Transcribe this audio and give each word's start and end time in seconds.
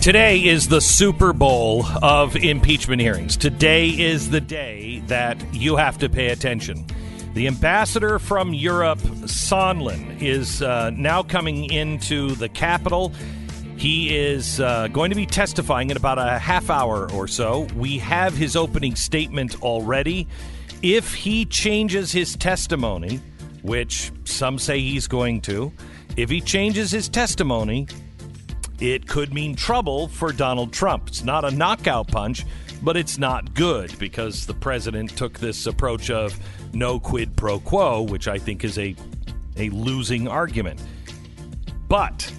Today 0.00 0.42
is 0.42 0.68
the 0.68 0.80
Super 0.80 1.34
Bowl 1.34 1.84
of 2.02 2.34
impeachment 2.34 3.02
hearings. 3.02 3.36
Today 3.36 3.88
is 3.88 4.30
the 4.30 4.40
day 4.40 5.02
that 5.08 5.36
you 5.52 5.76
have 5.76 5.98
to 5.98 6.08
pay 6.08 6.28
attention. 6.28 6.86
The 7.34 7.46
ambassador 7.46 8.18
from 8.18 8.54
Europe, 8.54 9.00
Sondland, 9.00 10.22
is 10.22 10.62
uh, 10.62 10.88
now 10.94 11.22
coming 11.22 11.70
into 11.70 12.30
the 12.36 12.48
Capitol. 12.48 13.12
He 13.76 14.16
is 14.16 14.58
uh, 14.58 14.88
going 14.88 15.10
to 15.10 15.16
be 15.16 15.26
testifying 15.26 15.90
in 15.90 15.98
about 15.98 16.18
a 16.18 16.38
half 16.38 16.70
hour 16.70 17.12
or 17.12 17.28
so. 17.28 17.68
We 17.76 17.98
have 17.98 18.34
his 18.34 18.56
opening 18.56 18.96
statement 18.96 19.62
already. 19.62 20.26
If 20.80 21.12
he 21.12 21.44
changes 21.44 22.10
his 22.10 22.36
testimony, 22.36 23.20
which 23.60 24.12
some 24.24 24.58
say 24.58 24.80
he's 24.80 25.06
going 25.06 25.42
to, 25.42 25.70
if 26.16 26.30
he 26.30 26.40
changes 26.40 26.90
his 26.90 27.06
testimony, 27.06 27.86
it 28.80 29.06
could 29.06 29.34
mean 29.34 29.54
trouble 29.54 30.08
for 30.08 30.32
Donald 30.32 30.72
Trump. 30.72 31.08
It's 31.08 31.22
not 31.22 31.44
a 31.44 31.50
knockout 31.50 32.08
punch, 32.08 32.46
but 32.82 32.96
it's 32.96 33.18
not 33.18 33.54
good 33.54 33.96
because 33.98 34.46
the 34.46 34.54
president 34.54 35.16
took 35.16 35.38
this 35.38 35.66
approach 35.66 36.10
of 36.10 36.38
no 36.72 36.98
quid 36.98 37.36
pro 37.36 37.60
quo, 37.60 38.02
which 38.02 38.26
I 38.26 38.38
think 38.38 38.64
is 38.64 38.78
a 38.78 38.96
a 39.56 39.68
losing 39.70 40.26
argument. 40.28 40.80
But 41.88 42.32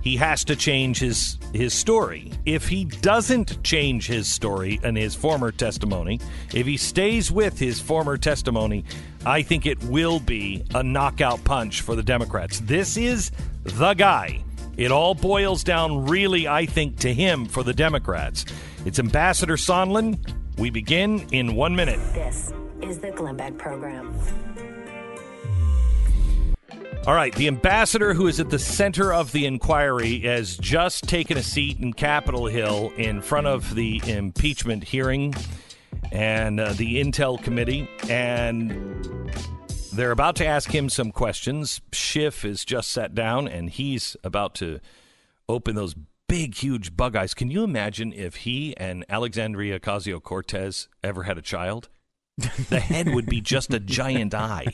he 0.00 0.16
has 0.16 0.44
to 0.44 0.56
change 0.56 0.98
his 0.98 1.38
his 1.52 1.74
story. 1.74 2.32
If 2.46 2.68
he 2.68 2.84
doesn't 2.84 3.62
change 3.62 4.06
his 4.06 4.26
story 4.26 4.80
and 4.82 4.96
his 4.96 5.14
former 5.14 5.52
testimony, 5.52 6.20
if 6.52 6.66
he 6.66 6.76
stays 6.76 7.30
with 7.30 7.58
his 7.58 7.80
former 7.80 8.16
testimony, 8.16 8.84
I 9.24 9.42
think 9.42 9.66
it 9.66 9.82
will 9.84 10.18
be 10.18 10.64
a 10.74 10.82
knockout 10.82 11.44
punch 11.44 11.82
for 11.82 11.94
the 11.94 12.02
Democrats. 12.02 12.60
This 12.60 12.96
is 12.96 13.30
the 13.62 13.94
guy 13.94 14.42
it 14.76 14.90
all 14.90 15.14
boils 15.14 15.64
down, 15.64 16.06
really, 16.06 16.48
I 16.48 16.66
think, 16.66 16.98
to 17.00 17.12
him 17.12 17.46
for 17.46 17.62
the 17.62 17.74
Democrats. 17.74 18.44
It's 18.84 18.98
Ambassador 18.98 19.56
Sondland. 19.56 20.18
We 20.58 20.70
begin 20.70 21.26
in 21.32 21.54
one 21.54 21.74
minute. 21.74 22.00
This 22.12 22.52
is 22.82 22.98
the 22.98 23.10
Glenn 23.10 23.36
Beck 23.36 23.56
Program. 23.58 24.14
All 27.06 27.14
right, 27.14 27.34
the 27.34 27.48
ambassador 27.48 28.14
who 28.14 28.28
is 28.28 28.40
at 28.40 28.48
the 28.48 28.58
center 28.58 29.12
of 29.12 29.30
the 29.32 29.44
inquiry 29.44 30.20
has 30.20 30.56
just 30.56 31.04
taken 31.04 31.36
a 31.36 31.42
seat 31.42 31.78
in 31.78 31.92
Capitol 31.92 32.46
Hill 32.46 32.92
in 32.96 33.20
front 33.20 33.46
of 33.46 33.74
the 33.74 34.00
impeachment 34.06 34.84
hearing 34.84 35.34
and 36.12 36.58
uh, 36.58 36.72
the 36.72 37.02
Intel 37.02 37.42
Committee. 37.42 37.90
And 38.08 39.30
they're 39.94 40.10
about 40.10 40.36
to 40.36 40.46
ask 40.46 40.74
him 40.74 40.88
some 40.88 41.12
questions. 41.12 41.80
Schiff 41.92 42.44
is 42.44 42.64
just 42.64 42.90
sat 42.90 43.14
down 43.14 43.46
and 43.46 43.70
he's 43.70 44.16
about 44.24 44.54
to 44.56 44.80
open 45.48 45.76
those 45.76 45.94
big, 46.28 46.56
huge 46.56 46.96
bug 46.96 47.14
eyes. 47.14 47.34
Can 47.34 47.50
you 47.50 47.62
imagine 47.62 48.12
if 48.12 48.36
he 48.36 48.76
and 48.76 49.04
Alexandria 49.08 49.78
Ocasio 49.78 50.22
Cortez 50.22 50.88
ever 51.02 51.24
had 51.24 51.38
a 51.38 51.42
child? 51.42 51.88
The 52.36 52.80
head 52.80 53.14
would 53.14 53.26
be 53.26 53.40
just 53.40 53.72
a 53.72 53.78
giant 53.78 54.34
eye. 54.34 54.66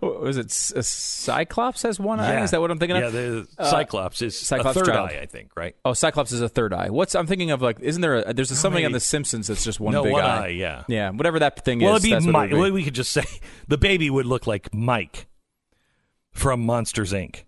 Was 0.00 0.36
it 0.36 0.46
a 0.76 0.82
Cyclops 0.82 1.82
has 1.82 1.98
one 1.98 2.20
eye? 2.20 2.42
Is 2.44 2.52
that 2.52 2.60
what 2.60 2.70
I'm 2.70 2.78
thinking 2.78 2.96
Yeah, 2.96 3.06
of? 3.06 3.12
the 3.12 3.46
Uh, 3.58 3.64
Cyclops 3.70 4.22
is 4.22 4.38
Cyclops 4.38 4.76
a 4.76 4.80
third 4.84 4.92
child. 4.92 5.10
eye, 5.10 5.18
I 5.20 5.26
think, 5.26 5.50
right? 5.56 5.74
Oh, 5.84 5.92
Cyclops 5.92 6.32
is 6.32 6.40
a 6.40 6.48
third 6.48 6.72
eye. 6.72 6.90
What's 6.90 7.14
I'm 7.14 7.26
thinking 7.26 7.50
of? 7.50 7.60
Like, 7.62 7.80
isn't 7.80 8.00
there? 8.00 8.16
A, 8.16 8.32
there's 8.32 8.50
a, 8.50 8.56
something 8.56 8.84
on. 8.84 8.92
The 8.92 9.00
Simpsons 9.00 9.48
that's 9.48 9.64
just 9.64 9.80
one 9.80 9.92
No, 9.92 10.02
big 10.04 10.12
one 10.12 10.24
eye. 10.24 10.44
eye, 10.46 10.48
yeah. 10.48 10.84
yeah. 10.88 11.10
Whatever 11.10 11.38
that 11.40 11.64
thing 11.64 11.80
Well, 11.80 11.96
is. 11.96 12.04
it'd 12.04 12.14
that's 12.14 12.26
be 12.26 12.32
what 12.32 12.46
it'd 12.46 12.64
be. 12.64 12.70
we 12.70 12.84
could 12.84 12.94
just 12.94 13.12
say 13.12 13.24
the 13.68 13.78
baby 13.78 14.10
would 14.10 14.26
look 14.26 14.46
like 14.46 14.72
Mike 14.72 15.26
from 16.32 16.60
Monsters 16.64 17.12
Inc. 17.12 17.42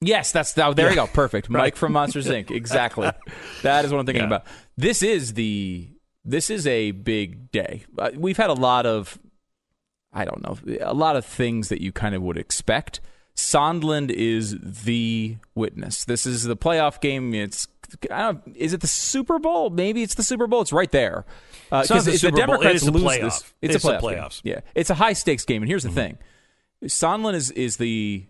Yes, 0.00 0.30
that's 0.30 0.56
oh, 0.58 0.74
there. 0.74 0.90
You 0.90 0.94
go. 0.94 1.06
Perfect. 1.06 1.48
Right. 1.50 1.60
Mike 1.62 1.76
from 1.76 1.92
Monsters 1.92 2.28
Inc. 2.28 2.50
Exactly. 2.50 3.10
that 3.62 3.84
is 3.84 3.90
what 3.92 3.98
I'm 3.98 4.06
thinking 4.06 4.22
Yeah. 4.22 4.26
about. 4.28 4.44
This 4.76 5.02
is 5.02 5.34
the. 5.34 5.88
This 6.28 6.50
is 6.50 6.66
a 6.66 6.90
big 6.90 7.50
day. 7.52 7.84
Uh, 7.96 8.10
we've 8.16 8.36
had 8.36 8.50
a 8.50 8.54
lot 8.54 8.84
of. 8.84 9.18
I 10.12 10.24
don't 10.24 10.42
know. 10.42 10.58
A 10.80 10.94
lot 10.94 11.16
of 11.16 11.24
things 11.24 11.68
that 11.68 11.80
you 11.80 11.92
kind 11.92 12.14
of 12.14 12.22
would 12.22 12.36
expect. 12.38 13.00
Sondland 13.36 14.10
is 14.10 14.56
the 14.60 15.36
witness. 15.54 16.04
This 16.04 16.26
is 16.26 16.44
the 16.44 16.56
playoff 16.56 17.00
game. 17.00 17.32
It's. 17.34 17.68
I 18.10 18.18
don't, 18.32 18.56
is 18.56 18.72
it 18.72 18.80
the 18.80 18.86
Super 18.88 19.38
Bowl? 19.38 19.70
Maybe 19.70 20.02
it's 20.02 20.14
the 20.16 20.24
Super 20.24 20.46
Bowl. 20.48 20.60
It's 20.62 20.72
right 20.72 20.90
there. 20.90 21.24
Uh, 21.70 21.84
It's 21.88 22.04
the 22.04 22.12
if 22.12 22.20
the 22.22 22.30
Bowl, 22.30 22.38
it 22.38 22.46
Democrats 22.46 22.82
a 22.82 22.90
lose 22.90 23.20
this, 23.20 23.54
it's, 23.62 23.74
It's 23.76 23.84
a 23.84 23.88
playoff. 23.88 24.00
game. 24.00 24.10
playoffs. 24.10 24.40
Yeah, 24.42 24.60
it's 24.74 24.90
a 24.90 24.94
high 24.94 25.12
stakes 25.12 25.44
game. 25.44 25.62
And 25.62 25.68
here's 25.68 25.84
the 25.84 25.90
thing: 25.90 26.18
Sondland 26.84 27.34
is 27.34 27.50
is 27.52 27.76
the 27.76 28.26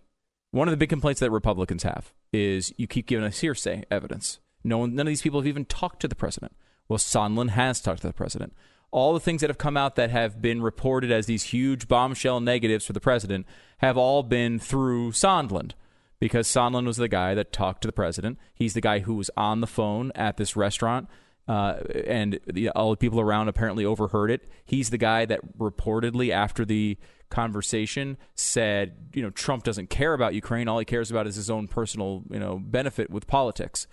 one 0.51 0.69
of 0.69 0.73
the 0.73 0.77
big 0.77 0.91
complaints 0.91 1.21
that 1.21 1.31
Republicans 1.31 1.85
have 1.85 2.13
is 2.33 2.73
you 2.77 2.87
keep 2.87 3.07
giving 3.07 3.25
us 3.25 3.39
hearsay 3.39 3.85
evidence. 3.91 4.41
No 4.65 4.79
one, 4.79 4.95
none 4.95 5.07
of 5.07 5.11
these 5.11 5.23
people 5.23 5.41
have 5.41 5.47
even 5.47 5.65
talked 5.65 6.01
to 6.01 6.09
the 6.09 6.15
president. 6.15 6.55
Well, 6.89 6.99
Sondland 6.99 7.51
has 7.51 7.81
talked 7.81 8.03
to 8.03 8.07
the 8.07 8.13
president. 8.13 8.53
All 8.91 9.13
the 9.13 9.21
things 9.21 9.41
that 9.41 9.51
have 9.51 9.59
come 9.59 9.77
out 9.77 9.97
that 9.97 10.11
have 10.11 10.41
been 10.41 10.63
reported 10.63 11.11
as 11.11 11.27
these 11.27 11.45
huge 11.45 11.89
bombshell 11.89 12.41
negatives 12.41 12.87
for 12.87 12.93
the 12.93 13.01
president 13.01 13.47
have 13.79 13.97
all 13.97 14.23
been 14.23 14.59
through 14.59 15.13
Sondland 15.13 15.73
because 16.19 16.49
Sondland 16.49 16.87
was 16.87 16.97
the 16.97 17.09
guy 17.09 17.35
that 17.35 17.53
talked 17.53 17.83
to 17.83 17.89
the 17.89 17.93
president. 17.93 18.39
He's 18.55 18.75
the 18.75 18.81
guy 18.81 19.01
who 19.01 19.15
was 19.15 19.31
on 19.37 19.61
the 19.61 19.67
phone 19.67 20.13
at 20.15 20.37
this 20.37 20.57
restaurant, 20.57 21.09
uh, 21.49 21.75
and 22.07 22.41
the, 22.47 22.71
all 22.71 22.91
the 22.91 22.97
people 22.97 23.21
around 23.21 23.49
apparently 23.49 23.85
overheard 23.85 24.31
it. 24.31 24.49
He's 24.65 24.91
the 24.91 24.99
guy 24.99 25.27
that 25.27 25.59
reportedly, 25.59 26.31
after 26.31 26.65
the 26.65 26.97
conversation, 27.29 28.17
said, 28.35 29.11
"You 29.13 29.23
know, 29.23 29.31
Trump 29.31 29.65
doesn't 29.65 29.91
care 29.91 30.15
about 30.15 30.35
Ukraine. 30.35 30.69
All 30.69 30.79
he 30.79 30.85
cares 30.85 31.11
about 31.11 31.27
is 31.27 31.37
his 31.37 31.51
own 31.51 31.69
personal, 31.69 32.23
you 32.31 32.39
know, 32.39 32.59
benefit 32.59 33.11
with 33.11 33.27
politics." 33.27 33.87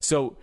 So 0.00 0.38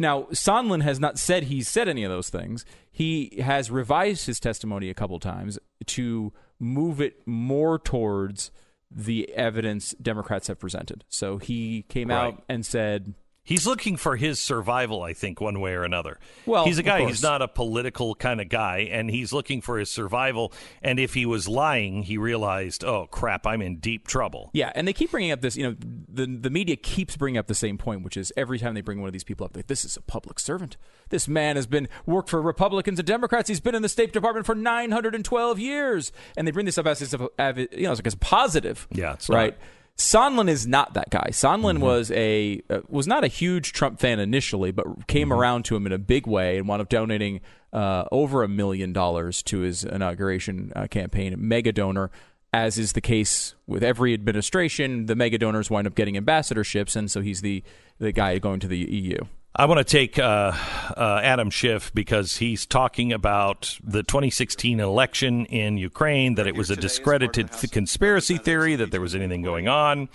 now 0.00 0.22
Sondland 0.32 0.82
has 0.82 0.98
not 0.98 1.18
said 1.18 1.44
he's 1.44 1.68
said 1.68 1.88
any 1.88 2.02
of 2.02 2.10
those 2.10 2.30
things. 2.30 2.64
He 2.90 3.40
has 3.42 3.70
revised 3.70 4.26
his 4.26 4.40
testimony 4.40 4.90
a 4.90 4.94
couple 4.94 5.20
times 5.20 5.58
to 5.86 6.32
move 6.58 7.00
it 7.00 7.26
more 7.26 7.78
towards 7.78 8.50
the 8.90 9.32
evidence 9.34 9.94
Democrats 10.02 10.48
have 10.48 10.58
presented. 10.58 11.04
So 11.08 11.38
he 11.38 11.82
came 11.88 12.08
Right. 12.08 12.34
out 12.34 12.42
and 12.48 12.66
said, 12.66 13.14
He's 13.50 13.66
looking 13.66 13.96
for 13.96 14.14
his 14.14 14.38
survival, 14.38 15.02
I 15.02 15.12
think, 15.12 15.40
one 15.40 15.58
way 15.58 15.72
or 15.72 15.82
another. 15.82 16.20
Well, 16.46 16.66
he's 16.66 16.78
a 16.78 16.84
guy. 16.84 17.04
He's 17.04 17.20
not 17.20 17.42
a 17.42 17.48
political 17.48 18.14
kind 18.14 18.40
of 18.40 18.48
guy, 18.48 18.88
and 18.92 19.10
he's 19.10 19.32
looking 19.32 19.60
for 19.60 19.76
his 19.76 19.90
survival. 19.90 20.52
And 20.82 21.00
if 21.00 21.14
he 21.14 21.26
was 21.26 21.48
lying, 21.48 22.04
he 22.04 22.16
realized, 22.16 22.84
oh 22.84 23.08
crap, 23.10 23.48
I'm 23.48 23.60
in 23.60 23.78
deep 23.78 24.06
trouble. 24.06 24.50
Yeah, 24.52 24.70
and 24.76 24.86
they 24.86 24.92
keep 24.92 25.10
bringing 25.10 25.32
up 25.32 25.40
this. 25.40 25.56
You 25.56 25.64
know, 25.64 25.76
the 26.08 26.26
the 26.26 26.48
media 26.48 26.76
keeps 26.76 27.16
bringing 27.16 27.38
up 27.38 27.48
the 27.48 27.56
same 27.56 27.76
point, 27.76 28.04
which 28.04 28.16
is 28.16 28.32
every 28.36 28.60
time 28.60 28.74
they 28.74 28.82
bring 28.82 29.00
one 29.00 29.08
of 29.08 29.12
these 29.12 29.24
people 29.24 29.44
up, 29.44 29.56
like 29.56 29.66
this 29.66 29.84
is 29.84 29.96
a 29.96 30.02
public 30.02 30.38
servant. 30.38 30.76
This 31.08 31.26
man 31.26 31.56
has 31.56 31.66
been 31.66 31.88
worked 32.06 32.28
for 32.28 32.40
Republicans 32.40 33.00
and 33.00 33.08
Democrats. 33.08 33.48
He's 33.48 33.58
been 33.58 33.74
in 33.74 33.82
the 33.82 33.88
State 33.88 34.12
Department 34.12 34.46
for 34.46 34.54
912 34.54 35.58
years, 35.58 36.12
and 36.36 36.46
they 36.46 36.52
bring 36.52 36.66
this 36.66 36.78
up 36.78 36.86
as, 36.86 37.02
as 37.02 37.56
you 37.56 37.82
know, 37.82 37.90
as 37.90 37.98
a 37.98 38.16
positive. 38.16 38.86
Yeah, 38.92 39.14
it's 39.14 39.28
right. 39.28 39.58
not. 39.58 39.66
Sondland 40.00 40.48
is 40.48 40.66
not 40.66 40.94
that 40.94 41.10
guy. 41.10 41.28
Sondland 41.28 41.80
was 41.80 42.10
a 42.12 42.62
uh, 42.70 42.80
was 42.88 43.06
not 43.06 43.22
a 43.22 43.26
huge 43.26 43.74
Trump 43.74 44.00
fan 44.00 44.18
initially, 44.18 44.70
but 44.72 45.06
came 45.08 45.30
around 45.30 45.66
to 45.66 45.76
him 45.76 45.84
in 45.84 45.92
a 45.92 45.98
big 45.98 46.26
way 46.26 46.56
and 46.56 46.66
wound 46.66 46.80
up 46.80 46.88
donating 46.88 47.42
uh, 47.74 48.04
over 48.10 48.42
a 48.42 48.48
million 48.48 48.94
dollars 48.94 49.42
to 49.42 49.58
his 49.58 49.84
inauguration 49.84 50.72
uh, 50.74 50.86
campaign. 50.86 51.34
Mega 51.36 51.70
donor, 51.70 52.10
as 52.50 52.78
is 52.78 52.94
the 52.94 53.02
case 53.02 53.54
with 53.66 53.84
every 53.84 54.14
administration. 54.14 55.04
The 55.04 55.14
mega 55.14 55.36
donors 55.36 55.70
wind 55.70 55.86
up 55.86 55.94
getting 55.94 56.14
ambassadorships, 56.14 56.96
and 56.96 57.10
so 57.10 57.20
he's 57.20 57.42
the 57.42 57.62
the 57.98 58.10
guy 58.10 58.38
going 58.38 58.60
to 58.60 58.68
the 58.68 58.78
EU. 58.78 59.18
I 59.54 59.66
want 59.66 59.78
to 59.78 59.84
take 59.84 60.16
uh, 60.16 60.52
uh, 60.96 61.20
Adam 61.24 61.50
Schiff 61.50 61.92
because 61.92 62.36
he's 62.36 62.66
talking 62.66 63.12
about 63.12 63.78
the 63.82 64.04
2016 64.04 64.78
election 64.78 65.44
in 65.46 65.76
Ukraine, 65.76 66.36
that 66.36 66.46
it 66.46 66.54
was 66.54 66.70
a 66.70 66.76
discredited 66.76 67.50
th- 67.50 67.72
conspiracy 67.72 68.38
theory, 68.38 68.76
that 68.76 68.92
there 68.92 69.00
was 69.00 69.16
anything 69.16 69.42
going 69.42 69.66
on, 69.66 70.08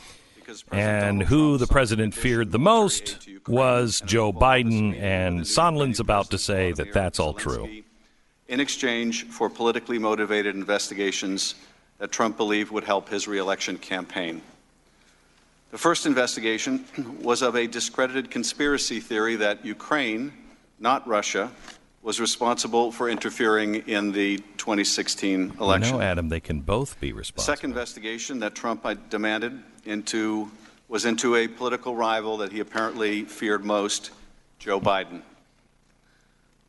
and 0.71 1.21
who 1.21 1.57
the 1.57 1.67
president 1.67 2.13
feared 2.13 2.53
the 2.53 2.59
most 2.59 3.27
was 3.45 4.01
Joe 4.05 4.31
Biden. 4.31 4.97
And 4.97 5.41
Sondland's 5.41 5.99
about 5.99 6.31
to 6.31 6.37
say 6.37 6.71
that 6.71 6.93
that's 6.93 7.19
all 7.19 7.33
true. 7.33 7.83
in 8.47 8.61
exchange 8.61 9.25
for 9.25 9.49
politically 9.49 9.99
motivated 9.99 10.55
investigations 10.55 11.55
that 11.97 12.11
Trump 12.11 12.37
believed 12.37 12.71
would 12.71 12.85
help 12.85 13.09
his 13.09 13.27
reelection 13.27 13.77
campaign. 13.77 14.41
The 15.75 15.79
first 15.79 16.05
investigation 16.05 16.85
was 17.21 17.41
of 17.41 17.55
a 17.57 17.67
discredited 17.67 18.31
conspiracy 18.31 19.01
theory 19.01 19.35
that 19.35 19.65
Ukraine, 19.65 20.31
not 20.79 21.05
Russia, 21.05 21.51
was 22.01 22.21
responsible 22.21 22.93
for 22.93 23.09
interfering 23.09 23.75
in 23.85 24.13
the 24.13 24.37
2016 24.55 25.39
You 25.49 25.53
election. 25.59 25.97
know, 25.97 26.01
Adam, 26.01 26.29
they 26.29 26.39
can 26.39 26.61
both 26.61 26.97
be 27.01 27.09
The 27.09 27.17
responsible. 27.17 27.53
second 27.53 27.71
investigation 27.71 28.39
that 28.39 28.55
Trump 28.55 28.87
demanded 29.09 29.61
into 29.83 30.49
was 30.87 31.03
into 31.03 31.35
a 31.35 31.49
political 31.49 31.93
rival 31.93 32.37
that 32.37 32.53
he 32.53 32.61
apparently 32.61 33.25
feared 33.25 33.65
most, 33.65 34.11
Joe 34.59 34.79
Biden. 34.79 35.23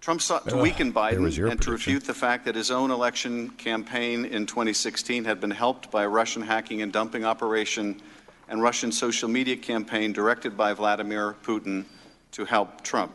Trump 0.01 0.21
sought 0.21 0.49
to 0.49 0.57
weaken 0.57 0.93
Biden 0.93 1.49
and 1.49 1.63
to 1.63 1.71
refute 1.71 2.03
the 2.07 2.15
fact 2.15 2.45
that 2.47 2.57
his 2.57 2.73
own 2.73 2.91
election 2.91 3.51
campaign 3.51 4.25
in 4.25 4.47
2016 4.47 5.27
had 5.27 5.41
been 5.41 5.53
helped 5.53 5.93
by 5.93 6.03
a 6.03 6.09
Russian 6.09 6.43
hacking 6.43 6.83
and 6.83 6.93
dumping 6.93 7.25
operation 7.25 8.03
and 8.49 8.63
Russian 8.63 8.93
social 8.93 9.29
media 9.29 9.57
campaign 9.57 10.13
directed 10.13 10.57
by 10.57 10.73
Vladimir 10.73 11.35
Putin 11.43 11.85
to 12.33 12.45
help 12.45 12.83
Trump. 12.83 13.13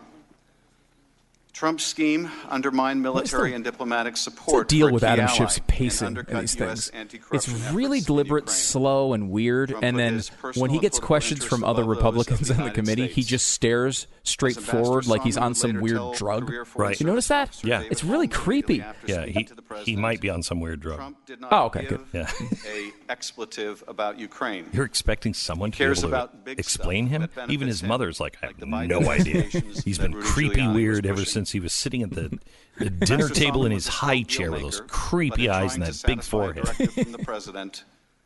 Trump's 1.53 1.83
scheme 1.83 2.31
undermined 2.49 3.01
military 3.03 3.49
the- 3.49 3.55
and 3.55 3.63
diplomatic 3.63 4.15
support. 4.17 4.67
deal 4.69 4.87
for 4.87 4.91
a 4.91 4.93
with 4.93 5.03
Adam 5.03 5.25
ally 5.25 5.33
Schiff's 5.37 5.57
and 5.57 5.67
pacing 5.67 6.05
in 6.05 6.17
undercut 6.17 6.41
these 6.41 6.55
US 6.55 6.67
things? 6.67 6.79
It's 6.87 6.89
anti-corruption 6.95 7.53
really 7.75 7.97
efforts 7.97 8.07
in 8.09 8.13
deliberate, 8.15 8.49
slow, 8.49 9.13
and 9.13 9.29
weird. 9.29 9.69
Trump 9.69 9.83
and 9.83 9.99
then 9.99 10.21
when 10.55 10.71
he 10.71 10.79
gets 10.79 10.97
questions 10.97 11.43
from 11.43 11.63
other 11.63 11.83
above 11.83 11.87
those 11.87 11.97
of 11.97 11.97
Republicans 11.97 12.47
the 12.47 12.53
on 12.53 12.57
the 12.57 12.63
United 12.63 12.75
committee, 12.79 13.07
he 13.07 13.21
just 13.23 13.49
stares 13.49 14.07
straight 14.23 14.57
As 14.57 14.63
forward 14.65 15.07
like 15.07 15.23
he's 15.23 15.37
on 15.37 15.53
some 15.53 15.81
weird 15.81 16.13
drug. 16.15 16.51
Right. 16.75 16.99
You 16.99 17.05
notice 17.05 17.27
that? 17.27 17.49
officer 17.49 17.67
Yeah. 17.67 17.81
It's 17.91 18.03
really 18.03 18.27
creepy. 18.29 18.83
Yeah, 19.05 19.25
he 19.25 19.47
he 19.83 19.95
might 19.97 20.21
be 20.21 20.29
on 20.29 20.43
some 20.43 20.61
weird 20.61 20.79
drug. 20.79 20.97
Trump 20.97 21.25
did 21.25 21.41
not 21.41 21.51
Oh, 21.51 21.65
okay, 21.65 21.81
give 21.81 21.89
good. 21.89 22.07
Yeah. 22.13 22.31
a 22.67 22.91
expletive 23.11 23.83
about 23.87 24.17
Ukraine. 24.19 24.69
You're 24.73 24.85
expecting 24.85 25.33
someone 25.33 25.71
to 25.71 25.77
be 25.77 25.83
able 25.83 25.95
to 25.95 26.07
about 26.07 26.33
explain 26.47 27.07
him? 27.07 27.27
Even 27.49 27.67
his 27.67 27.83
mother's 27.83 28.19
like, 28.19 28.37
I 28.41 28.47
have 28.47 28.59
no 28.87 29.09
idea. 29.09 29.41
He's 29.83 29.97
been 29.97 30.13
creepy 30.13 30.65
weird 30.67 31.05
ever 31.05 31.17
pushing. 31.17 31.40
Since 31.41 31.51
he 31.51 31.59
was 31.59 31.73
sitting 31.73 32.03
at 32.03 32.11
the, 32.11 32.37
the 32.77 32.89
dinner 32.89 33.27
table 33.27 33.65
in 33.65 33.71
his 33.71 33.87
high 33.87 34.21
skilled 34.21 34.27
chair 34.27 34.51
with 34.51 34.61
those 34.61 34.81
creepy 34.87 35.49
eyes 35.49 35.73
and 35.73 35.83
that 35.83 36.01
big 36.05 36.21
forehead. 36.21 36.67
from 36.67 37.11
the 37.11 37.17
president, 37.25 37.83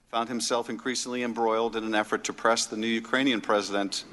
found 0.10 0.28
himself 0.28 0.70
increasingly 0.70 1.24
embroiled 1.24 1.76
in 1.76 1.84
an 1.86 1.96
effort 1.96 2.26
to 2.26 2.34
press 2.34 2.66
the 2.66 2.76
new 2.76 2.88
Ukrainian 2.88 3.40
president 3.40 4.04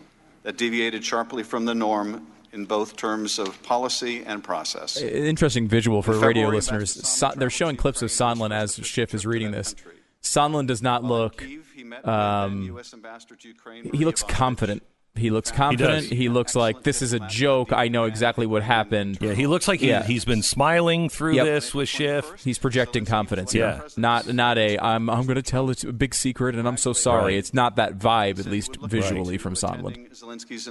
that 0.45 0.57
deviated 0.57 1.05
sharply 1.05 1.43
from 1.43 1.65
the 1.65 1.75
norm 1.75 2.27
in 2.53 2.65
both 2.65 2.97
terms 2.97 3.39
of 3.39 3.61
policy 3.63 4.23
and 4.25 4.45
process. 4.45 5.01
Interesting 5.01 5.67
visual 5.67 6.03
for 6.03 6.15
In 6.15 6.21
radio 6.21 6.49
listeners. 6.49 6.91
So, 7.09 7.33
they're 7.35 7.51
showing 7.51 7.77
clips 7.77 8.03
of 8.03 8.11
to 8.11 8.15
Sondland 8.15 8.53
as 8.53 8.79
express 8.79 8.87
Schiff 8.87 9.15
is 9.15 9.27
reading 9.27 9.51
this. 9.51 9.75
country. 9.75 9.99
Sondland 10.23 10.69
does 10.69 10.83
not 10.83 11.03
look. 11.03 11.41
He 11.41 11.59
um, 12.05 12.67
then 12.67 12.77
US 12.77 12.95
Ambassador 12.95 13.37
to 13.37 13.49
Ukraine, 13.49 13.91
He 13.93 14.05
looks 14.05 14.23
confident. 14.23 14.83
He 15.15 15.29
looks 15.31 15.51
confident. 15.53 16.09
does. 16.09 16.19
He 16.19 16.31
looks 16.31 16.57
like 16.57 16.85
this 16.85 17.03
is 17.03 17.13
a 17.13 17.21
joke. 17.21 17.71
I 17.71 17.89
know 17.89 18.05
exactly 18.05 18.47
what 18.47 18.63
happened. 18.63 19.19
Yeah, 19.21 19.35
he 19.35 19.47
looks 19.47 19.69
like 19.69 19.81
he, 19.81 19.89
Yeah. 19.89 20.03
he's 20.05 20.25
been 20.25 20.43
smiling 20.43 21.11
through 21.11 21.35
Yep. 21.35 21.45
this 21.45 21.75
with 21.75 21.91
Schiff. 21.91 22.33
He's 22.43 22.59
projecting 22.59 23.05
confidence 23.05 23.53
here. 23.53 23.83
Yeah. 23.83 23.89
Not 23.99 24.33
not 24.33 24.57
a 24.57 24.79
I'm 24.79 25.11
I'm 25.11 25.25
going 25.27 25.37
to 25.37 25.43
tell 25.43 25.69
it's 25.69 25.85
a 25.85 25.93
big 25.93 26.15
secret 26.15 26.55
and 26.55 26.67
I'm 26.67 26.79
so 26.79 26.95
sorry. 26.95 27.35
Right. 27.35 27.35
It's 27.35 27.53
not 27.53 27.77
that 27.77 27.99
vibe 27.99 28.39
at 28.41 28.47
least 28.47 28.77
visually 28.81 29.37
from 29.37 29.53
Sondland. 29.55 30.09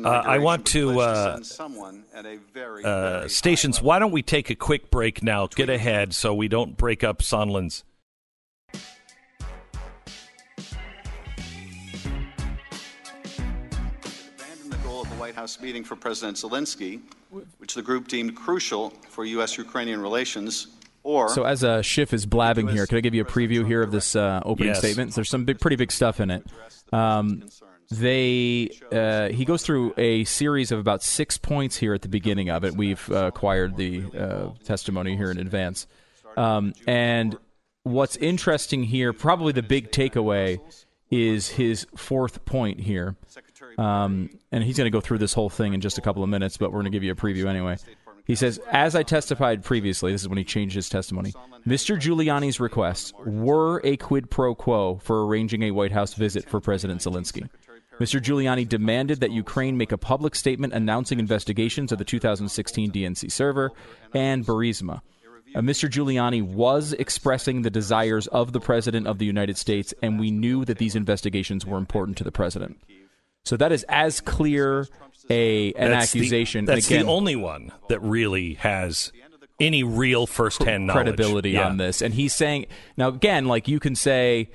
Uh, 0.04 0.10
I 0.10 0.40
want 0.40 0.66
to, 0.68 1.00
uh, 1.02 1.04
pledged 1.36 1.46
send 1.46 1.46
someone 1.46 2.04
at 2.14 2.26
a 2.26 2.38
very, 2.54 2.84
Uh, 2.84 3.28
stations, 3.28 3.80
why 3.82 4.00
don't 4.00 4.12
we 4.12 4.24
take 4.24 4.50
a 4.50 4.56
quick 4.56 4.90
break 4.90 5.22
now? 5.22 5.46
Get 5.48 5.70
ahead 5.70 6.14
so 6.16 6.34
we 6.34 6.48
don't 6.48 6.76
break 6.78 7.04
up 7.04 7.20
Sondland's. 7.20 7.84
Abandoned 14.92 15.06
the 15.06 15.14
at 15.14 15.16
the 15.16 15.20
White 15.20 15.36
House 15.36 15.60
meeting 15.60 15.84
for 15.84 15.96
President 15.96 16.38
Zelensky, 16.38 17.02
which 17.58 17.74
the 17.74 17.82
group 17.82 18.08
deemed 18.08 18.36
crucial 18.36 18.92
for 19.10 19.26
U.S.-Ukrainian 19.26 20.02
relations, 20.02 20.68
or 21.04 21.30
So 21.30 21.44
as 21.44 21.64
uh, 21.64 21.82
Schiff 21.82 22.14
is 22.14 22.26
blabbing 22.26 22.68
here, 22.68 22.86
could 22.86 22.98
I 22.98 23.02
give 23.02 23.16
you 23.16 23.22
a 23.22 23.26
preview 23.26 23.66
here 23.66 23.82
of 23.82 23.92
this 23.92 24.16
uh, 24.16 24.42
opening 24.46 24.70
Yes. 24.70 24.80
statement? 24.80 25.16
There's 25.16 25.30
some 25.30 25.46
big, 25.46 25.60
pretty 25.60 25.76
big 25.76 25.92
stuff 25.92 26.20
in 26.20 26.30
it. 26.30 26.46
Um, 26.94 27.44
they 27.90 28.70
uh, 28.92 29.30
he 29.30 29.44
goes 29.44 29.64
through 29.64 29.94
a 29.98 30.24
series 30.24 30.72
of 30.72 30.80
about 30.80 31.04
six 31.04 31.38
points 31.38 31.76
here 31.78 31.94
at 31.94 32.02
the 32.04 32.08
beginning 32.08 32.50
of 32.50 32.64
it. 32.64 32.76
We've 32.76 33.10
uh, 33.12 33.28
acquired 33.28 33.76
the 33.76 34.04
uh, 34.18 34.64
testimony 34.64 35.18
here 35.18 35.30
in 35.32 35.38
advance, 35.38 35.88
um, 36.38 36.74
and 36.88 37.38
what's 37.84 38.16
interesting 38.18 38.84
here, 38.84 39.12
probably 39.12 39.52
the 39.52 39.64
big 39.64 39.92
takeaway, 39.92 40.62
is 41.10 41.50
his 41.50 41.86
fourth 41.98 42.46
point 42.46 42.80
here. 42.82 43.18
Um, 43.78 44.30
and 44.52 44.64
he's 44.64 44.78
going 44.78 44.86
to 44.86 44.92
go 44.92 45.02
through 45.02 45.20
this 45.20 45.34
whole 45.34 45.50
thing 45.50 45.74
in 45.74 45.82
just 45.82 45.98
a 45.98 46.02
couple 46.02 46.24
of 46.24 46.30
minutes, 46.30 46.58
but 46.58 46.72
we're 46.72 46.82
going 46.82 46.92
to 46.92 46.92
give 46.92 47.04
you 47.04 47.12
a 47.12 47.16
preview 47.16 47.46
anyway. 47.46 47.78
He 48.26 48.36
says, 48.36 48.60
as 48.72 48.96
I 48.96 49.04
testified 49.04 49.64
previously, 49.64 50.12
this 50.12 50.22
is 50.22 50.28
when 50.30 50.38
he 50.38 50.44
changed 50.44 50.76
his 50.76 50.90
testimony. 50.90 51.34
Mr. 51.68 52.00
Giuliani's 52.00 52.60
requests 52.60 53.14
were 53.26 53.82
a 53.84 53.98
quid 53.98 54.30
pro 54.30 54.56
quo 54.56 55.00
for 55.04 55.26
arranging 55.26 55.64
a 55.64 55.72
White 55.72 55.92
House 55.92 56.14
visit 56.14 56.48
for 56.48 56.60
President 56.60 57.02
Zelensky. 57.02 57.50
Mr. 58.00 58.20
Giuliani 58.20 58.68
demanded 58.68 59.20
that 59.20 59.32
Ukraine 59.32 59.78
make 59.78 59.92
a 59.92 59.98
public 59.98 60.36
statement 60.36 60.74
announcing 60.74 61.20
investigations 61.20 61.92
of 61.92 61.98
the 61.98 62.06
2016 62.06 62.92
DNC 62.92 63.32
server 63.32 63.72
and 64.14 64.46
Burisma. 64.46 65.02
Uh, 65.54 65.60
Mr. 65.60 65.90
Giuliani 65.90 66.42
was 66.42 66.94
expressing 66.94 67.62
the 67.62 67.70
desires 67.70 68.28
of 68.28 68.54
the 68.54 68.60
President 68.60 69.06
of 69.06 69.18
the 69.18 69.26
United 69.26 69.58
States, 69.58 69.94
and 70.02 70.20
we 70.20 70.32
knew 70.32 70.64
that 70.66 70.78
these 70.78 70.96
investigations 70.96 71.66
were 71.66 71.78
important 71.78 72.18
to 72.18 72.24
the 72.24 72.32
President. 72.32 72.80
So 73.44 73.58
that 73.58 73.72
is 73.72 73.84
as 73.90 74.22
clear 74.22 74.88
a 75.30 75.74
an 75.74 75.92
That's 75.92 76.12
the- 76.12 76.20
accusation. 76.20 76.66
that's 76.66 76.88
Again, 76.88 77.06
the 77.06 77.12
only 77.12 77.36
one 77.36 77.72
that 77.90 78.00
really 78.02 78.56
has 78.56 79.12
any 79.60 79.84
real 79.84 80.26
firsthand 80.28 80.88
knowledge. 80.88 81.04
credibility 81.06 81.52
Yeah. 81.52 81.68
on 81.68 81.78
this. 81.78 82.02
And 82.02 82.14
he's 82.14 82.34
saying 82.34 82.66
now 82.98 83.10
again, 83.10 83.46
like 83.46 83.68
you 83.68 83.80
can 83.80 83.96
say, 83.96 84.50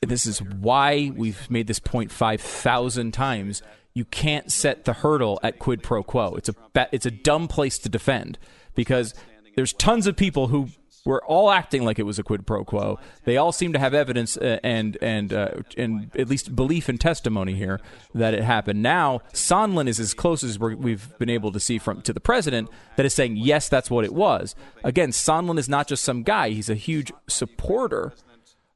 this 0.00 0.26
is 0.26 0.40
why 0.42 1.10
we've 1.14 1.50
made 1.50 1.66
this 1.66 1.78
point 1.78 2.10
five 2.10 2.40
thousand 2.40 3.12
times. 3.12 3.62
You 3.94 4.04
can't 4.06 4.50
set 4.50 4.84
the 4.86 4.94
hurdle 4.94 5.38
at 5.42 5.58
quid 5.58 5.82
pro 5.82 6.02
quo. 6.02 6.34
It's 6.36 6.48
a 6.48 6.54
it's 6.92 7.06
a 7.06 7.10
dumb 7.10 7.48
place 7.48 7.78
to 7.80 7.88
defend 7.88 8.38
because 8.74 9.14
there's 9.56 9.72
tons 9.74 10.06
of 10.06 10.16
people 10.16 10.48
who 10.48 10.68
were 11.04 11.24
all 11.24 11.50
acting 11.50 11.84
like 11.84 11.98
it 11.98 12.04
was 12.04 12.18
a 12.18 12.22
quid 12.22 12.46
pro 12.46 12.64
quo. 12.64 12.98
They 13.24 13.36
all 13.36 13.52
seem 13.52 13.72
to 13.72 13.78
have 13.78 13.94
evidence 13.94 14.36
uh, 14.36 14.58
and 14.62 14.96
and 15.02 15.32
uh, 15.32 15.48
and 15.76 16.14
at 16.16 16.28
least 16.28 16.54
belief 16.54 16.88
and 16.88 17.00
testimony 17.00 17.54
here 17.54 17.80
that 18.14 18.34
it 18.34 18.44
happened. 18.44 18.82
Now 18.82 19.20
Sondland 19.32 19.88
is 19.88 19.98
as 19.98 20.14
close 20.14 20.44
as 20.44 20.58
we're, 20.58 20.76
we've 20.76 21.16
been 21.18 21.30
able 21.30 21.50
to 21.52 21.60
see 21.60 21.78
from 21.78 22.02
to 22.02 22.12
the 22.12 22.20
president 22.20 22.68
that 22.96 23.06
is 23.06 23.14
saying 23.14 23.36
yes, 23.36 23.68
that's 23.68 23.90
what 23.90 24.04
it 24.04 24.14
was. 24.14 24.54
Again, 24.84 25.10
Sondland 25.10 25.58
is 25.58 25.68
not 25.68 25.88
just 25.88 26.04
some 26.04 26.22
guy; 26.22 26.50
he's 26.50 26.70
a 26.70 26.74
huge 26.74 27.12
supporter 27.28 28.12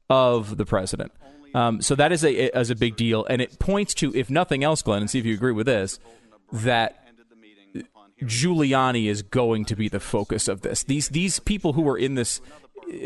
of 0.09 0.57
the 0.57 0.65
president. 0.65 1.11
Um, 1.53 1.81
so 1.81 1.95
that 1.95 2.11
is 2.11 2.23
a 2.25 2.59
is 2.59 2.69
a 2.69 2.75
big 2.75 2.97
deal, 2.97 3.25
and 3.25 3.41
it 3.41 3.57
points 3.57 3.93
to, 3.95 4.13
if 4.13 4.29
nothing 4.29 4.63
else, 4.63 4.81
Glenn, 4.81 5.01
and 5.01 5.09
see 5.09 5.19
if 5.19 5.25
you 5.25 5.33
agree 5.33 5.53
with 5.53 5.65
this, 5.65 5.97
that 6.51 7.06
Giuliani 8.21 9.05
is 9.05 9.21
going 9.21 9.65
to 9.65 9.75
be 9.75 9.89
the 9.89 9.99
focus 9.99 10.47
of 10.47 10.61
this. 10.61 10.83
These 10.83 11.09
these 11.09 11.39
people 11.39 11.73
who 11.73 11.87
are 11.87 11.97
in 11.97 12.15
this 12.15 12.41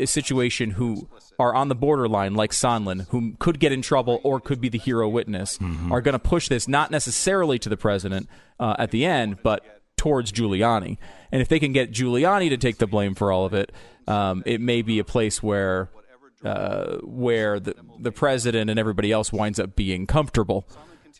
uh, 0.00 0.06
situation 0.06 0.70
who 0.70 1.08
are 1.38 1.54
on 1.54 1.68
the 1.68 1.74
borderline, 1.74 2.34
like 2.34 2.52
Sondland, 2.52 3.08
who 3.08 3.34
could 3.38 3.58
get 3.58 3.72
in 3.72 3.82
trouble 3.82 4.20
or 4.22 4.40
could 4.40 4.60
be 4.60 4.68
the 4.68 4.78
hero 4.78 5.08
witness, 5.08 5.58
are 5.90 6.00
going 6.00 6.14
to 6.14 6.18
push 6.18 6.48
this 6.48 6.66
not 6.68 6.90
necessarily 6.90 7.58
to 7.58 7.68
the 7.68 7.76
president 7.76 8.28
uh, 8.58 8.74
at 8.78 8.90
the 8.90 9.04
end, 9.04 9.38
but 9.42 9.64
towards 9.96 10.32
Giuliani. 10.32 10.98
And 11.30 11.42
if 11.42 11.48
they 11.48 11.58
can 11.58 11.72
get 11.72 11.92
Giuliani 11.92 12.48
to 12.48 12.56
take 12.56 12.78
the 12.78 12.86
blame 12.86 13.14
for 13.14 13.30
all 13.30 13.44
of 13.44 13.54
it, 13.54 13.70
um, 14.06 14.42
it 14.46 14.60
may 14.60 14.82
be 14.82 14.98
a 14.98 15.04
place 15.04 15.42
where 15.42 15.90
uh, 16.44 16.96
where 17.02 17.60
the 17.60 17.74
the 18.00 18.12
president 18.12 18.70
and 18.70 18.78
everybody 18.78 19.12
else 19.12 19.32
winds 19.32 19.60
up 19.60 19.76
being 19.76 20.06
comfortable. 20.06 20.66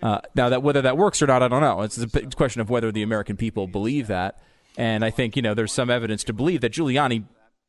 Uh, 0.00 0.20
now 0.34 0.49
that 0.49 0.62
whether 0.62 0.82
that 0.82 0.96
works 0.96 1.20
or 1.20 1.26
not, 1.26 1.42
I 1.42 1.49
don't 1.49 1.61
know. 1.61 1.82
It's 1.82 1.99
a 1.99 2.08
question 2.37 2.61
of 2.61 2.70
whether 2.70 2.92
the 2.92 3.02
American 3.02 3.37
people 3.37 3.66
believe 3.66 4.06
that, 4.06 4.40
and 4.76 5.04
I 5.04 5.11
think 5.11 5.37
you 5.37 5.42
know 5.42 5.54
there's 5.54 5.72
some 5.72 5.90
evidence 5.90 6.25
to 6.25 6.32
believe 6.32 6.61
that 6.62 6.72
Giuliani 6.72 7.25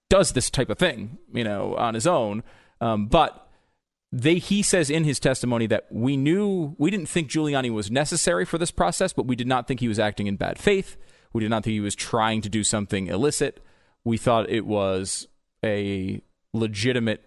does 0.09 0.33
this 0.33 0.49
type 0.49 0.69
of 0.69 0.77
thing, 0.77 1.17
you 1.33 1.43
know, 1.43 1.75
on 1.75 1.95
his 1.95 2.05
own. 2.05 2.43
Um, 2.79 3.07
but 3.07 3.49
they 4.11 4.35
he 4.35 4.61
says 4.61 4.89
in 4.89 5.03
his 5.03 5.19
testimony 5.19 5.65
that 5.67 5.87
we 5.89 6.15
knew 6.15 6.75
we 6.77 6.91
didn't 6.91 7.07
think 7.07 7.29
Giuliani 7.29 7.71
was 7.71 7.89
necessary 7.89 8.45
for 8.45 8.59
this 8.59 8.71
process, 8.71 9.11
but 9.11 9.25
we 9.25 9.35
did 9.35 9.47
not 9.47 9.67
think 9.67 9.79
he 9.79 9.87
was 9.87 9.99
acting 9.99 10.27
in 10.27 10.35
bad 10.35 10.59
faith. 10.59 10.97
We 11.33 11.41
did 11.41 11.49
not 11.49 11.63
think 11.63 11.73
he 11.73 11.79
was 11.79 11.95
trying 11.95 12.41
to 12.41 12.49
do 12.49 12.63
something 12.63 13.07
illicit. 13.07 13.59
We 14.03 14.17
thought 14.17 14.49
it 14.49 14.67
was 14.67 15.27
a 15.65 16.21
legitimate 16.53 17.25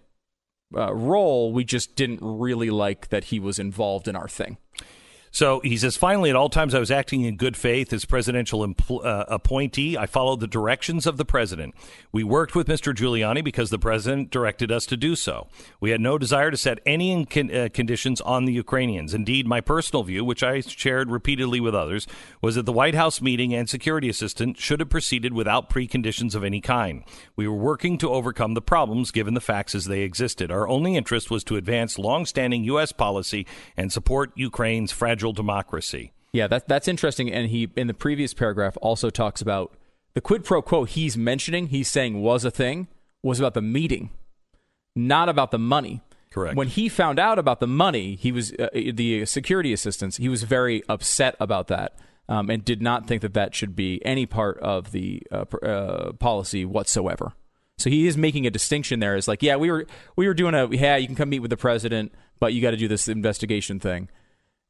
uh, 0.75 0.93
role. 0.93 1.51
We 1.51 1.63
just 1.63 1.95
didn't 1.95 2.19
really 2.21 2.69
like 2.69 3.09
that 3.09 3.25
he 3.25 3.39
was 3.39 3.59
involved 3.59 4.07
in 4.07 4.15
our 4.15 4.27
thing. 4.27 4.57
So 5.37 5.59
he 5.59 5.77
says, 5.77 5.95
finally, 5.95 6.31
at 6.31 6.35
all 6.35 6.49
times, 6.49 6.73
I 6.73 6.79
was 6.79 6.89
acting 6.89 7.21
in 7.21 7.37
good 7.37 7.55
faith 7.55 7.93
as 7.93 8.05
presidential 8.05 8.63
uh, 8.63 9.25
appointee. 9.27 9.95
I 9.95 10.07
followed 10.07 10.39
the 10.39 10.47
directions 10.47 11.05
of 11.05 11.17
the 11.17 11.25
president. 11.25 11.75
We 12.11 12.23
worked 12.23 12.55
with 12.55 12.65
Mr. 12.65 12.91
Giuliani 12.91 13.43
because 13.43 13.69
the 13.69 13.77
president 13.77 14.31
directed 14.31 14.71
us 14.71 14.87
to 14.87 14.97
do 14.97 15.15
so. 15.15 15.47
We 15.79 15.91
had 15.91 16.01
no 16.01 16.17
desire 16.17 16.49
to 16.49 16.57
set 16.57 16.79
any 16.87 17.13
uh, 17.23 17.69
conditions 17.71 18.19
on 18.19 18.45
the 18.45 18.51
Ukrainians. 18.53 19.13
Indeed, 19.13 19.45
my 19.45 19.61
personal 19.61 20.01
view, 20.01 20.25
which 20.25 20.41
I 20.41 20.61
shared 20.61 21.11
repeatedly 21.11 21.59
with 21.59 21.75
others, 21.75 22.07
was 22.41 22.55
that 22.55 22.65
the 22.65 22.73
White 22.73 22.95
House 22.95 23.21
meeting 23.21 23.53
and 23.53 23.69
security 23.69 24.09
assistant 24.09 24.57
should 24.57 24.79
have 24.79 24.89
proceeded 24.89 25.33
without 25.33 25.69
preconditions 25.69 26.33
of 26.33 26.43
any 26.43 26.61
kind. 26.61 27.03
We 27.35 27.47
were 27.47 27.53
working 27.53 27.99
to 27.99 28.09
overcome 28.09 28.55
the 28.55 28.61
problems 28.63 29.11
given 29.11 29.35
the 29.35 29.39
facts 29.39 29.75
as 29.75 29.85
they 29.85 30.01
existed. 30.01 30.49
Our 30.49 30.67
only 30.67 30.95
interest 30.95 31.29
was 31.29 31.43
to 31.43 31.57
advance 31.57 31.99
longstanding 31.99 32.63
U.S. 32.63 32.91
policy 32.91 33.45
and 33.77 33.93
support 33.93 34.31
Ukraine's 34.33 34.91
fragile 34.91 35.26
democracy. 35.33 36.13
Yeah, 36.33 36.47
that, 36.47 36.67
that's 36.67 36.87
interesting. 36.87 37.31
And 37.31 37.49
he, 37.49 37.69
in 37.75 37.87
the 37.87 37.93
previous 37.93 38.33
paragraph, 38.33 38.77
also 38.81 39.09
talks 39.09 39.41
about 39.41 39.75
the 40.13 40.21
quid 40.21 40.43
pro 40.43 40.61
quo 40.61 40.83
he's 40.83 41.17
mentioning, 41.17 41.67
he's 41.67 41.89
saying 41.89 42.21
was 42.21 42.43
a 42.45 42.51
thing, 42.51 42.87
was 43.23 43.39
about 43.39 43.53
the 43.53 43.61
meeting, 43.61 44.09
not 44.95 45.29
about 45.29 45.51
the 45.51 45.59
money. 45.59 46.01
Correct. 46.31 46.55
When 46.55 46.67
he 46.67 46.89
found 46.89 47.19
out 47.19 47.39
about 47.39 47.59
the 47.59 47.67
money, 47.67 48.15
he 48.15 48.31
was 48.31 48.53
uh, 48.53 48.69
the 48.73 49.25
security 49.25 49.73
assistance. 49.73 50.17
He 50.17 50.29
was 50.29 50.43
very 50.43 50.83
upset 50.89 51.35
about 51.39 51.67
that. 51.67 51.97
Um, 52.29 52.49
and 52.49 52.65
did 52.65 52.81
not 52.81 53.07
think 53.07 53.21
that 53.21 53.33
that 53.35 53.55
should 53.55 53.73
be 53.73 54.05
any 54.05 54.25
part 54.25 54.59
of 54.59 54.91
the 54.91 55.23
uh, 55.31 55.45
uh, 55.63 56.11
policy 56.11 56.65
whatsoever. 56.65 57.31
So 57.77 57.89
he 57.89 58.05
is 58.05 58.17
making 58.17 58.45
a 58.45 58.49
distinction 58.49 58.99
there. 58.99 59.15
Is 59.15 59.29
like, 59.29 59.41
yeah, 59.41 59.55
we 59.55 59.71
were 59.71 59.85
we 60.17 60.27
were 60.27 60.33
doing 60.33 60.53
a 60.53 60.67
yeah, 60.67 60.97
you 60.97 61.07
can 61.07 61.15
come 61.15 61.29
meet 61.29 61.39
with 61.39 61.51
the 61.51 61.57
president, 61.57 62.11
but 62.37 62.53
you 62.53 62.61
got 62.61 62.71
to 62.71 62.77
do 62.77 62.89
this 62.89 63.07
investigation 63.07 63.79
thing. 63.79 64.09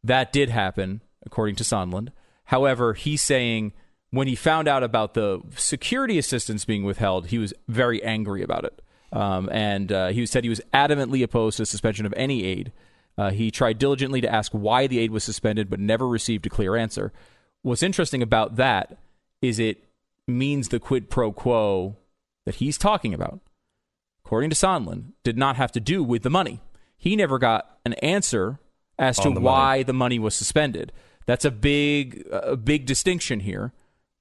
That 0.07 0.31
did 0.31 0.49
happen, 0.49 1.01
according 1.25 1.55
to 1.57 1.65
Sondland. 1.65 2.09
However, 2.45 2.93
he's 2.93 3.21
saying 3.21 3.73
when 4.09 4.27
he 4.27 4.35
found 4.35 4.69
out 4.69 4.81
about 4.81 5.15
the 5.15 5.41
security 5.57 6.17
assistance 6.17 6.63
being 6.63 6.85
withheld, 6.85 7.27
he 7.27 7.37
was 7.37 7.53
very 7.67 8.01
angry 8.01 8.41
about 8.41 8.63
it. 8.63 8.81
Um, 9.11 9.49
and 9.51 9.91
uh, 9.91 10.07
he 10.07 10.25
said 10.25 10.45
he 10.45 10.49
was 10.49 10.61
adamantly 10.73 11.23
opposed 11.23 11.57
to 11.57 11.65
suspension 11.65 12.05
of 12.05 12.13
any 12.15 12.45
aid. 12.45 12.71
Uh, 13.17 13.31
he 13.31 13.51
tried 13.51 13.79
diligently 13.79 14.21
to 14.21 14.33
ask 14.33 14.53
why 14.53 14.87
the 14.87 14.99
aid 14.99 15.11
was 15.11 15.25
suspended, 15.25 15.69
but 15.69 15.79
never 15.79 16.07
received 16.07 16.45
a 16.45 16.49
clear 16.49 16.77
answer. 16.77 17.11
What's 17.61 17.83
interesting 17.83 18.21
about 18.21 18.55
that 18.55 18.97
is 19.41 19.59
it 19.59 19.83
means 20.25 20.69
the 20.69 20.79
quid 20.79 21.09
pro 21.09 21.33
quo 21.33 21.97
that 22.45 22.55
he's 22.55 22.77
talking 22.77 23.13
about, 23.13 23.41
according 24.23 24.51
to 24.51 24.55
Sondland, 24.55 25.11
did 25.25 25.37
not 25.37 25.57
have 25.57 25.73
to 25.73 25.81
do 25.81 26.01
with 26.01 26.23
the 26.23 26.29
money. 26.29 26.61
He 26.97 27.17
never 27.17 27.37
got 27.39 27.77
an 27.83 27.93
answer 27.95 28.59
as 28.99 29.17
to 29.19 29.31
the 29.31 29.39
why 29.39 29.75
money. 29.75 29.83
the 29.83 29.93
money 29.93 30.19
was 30.19 30.35
suspended. 30.35 30.91
That's 31.25 31.45
a 31.45 31.51
big, 31.51 32.25
a 32.31 32.55
big 32.55 32.85
distinction 32.85 33.41
here. 33.41 33.73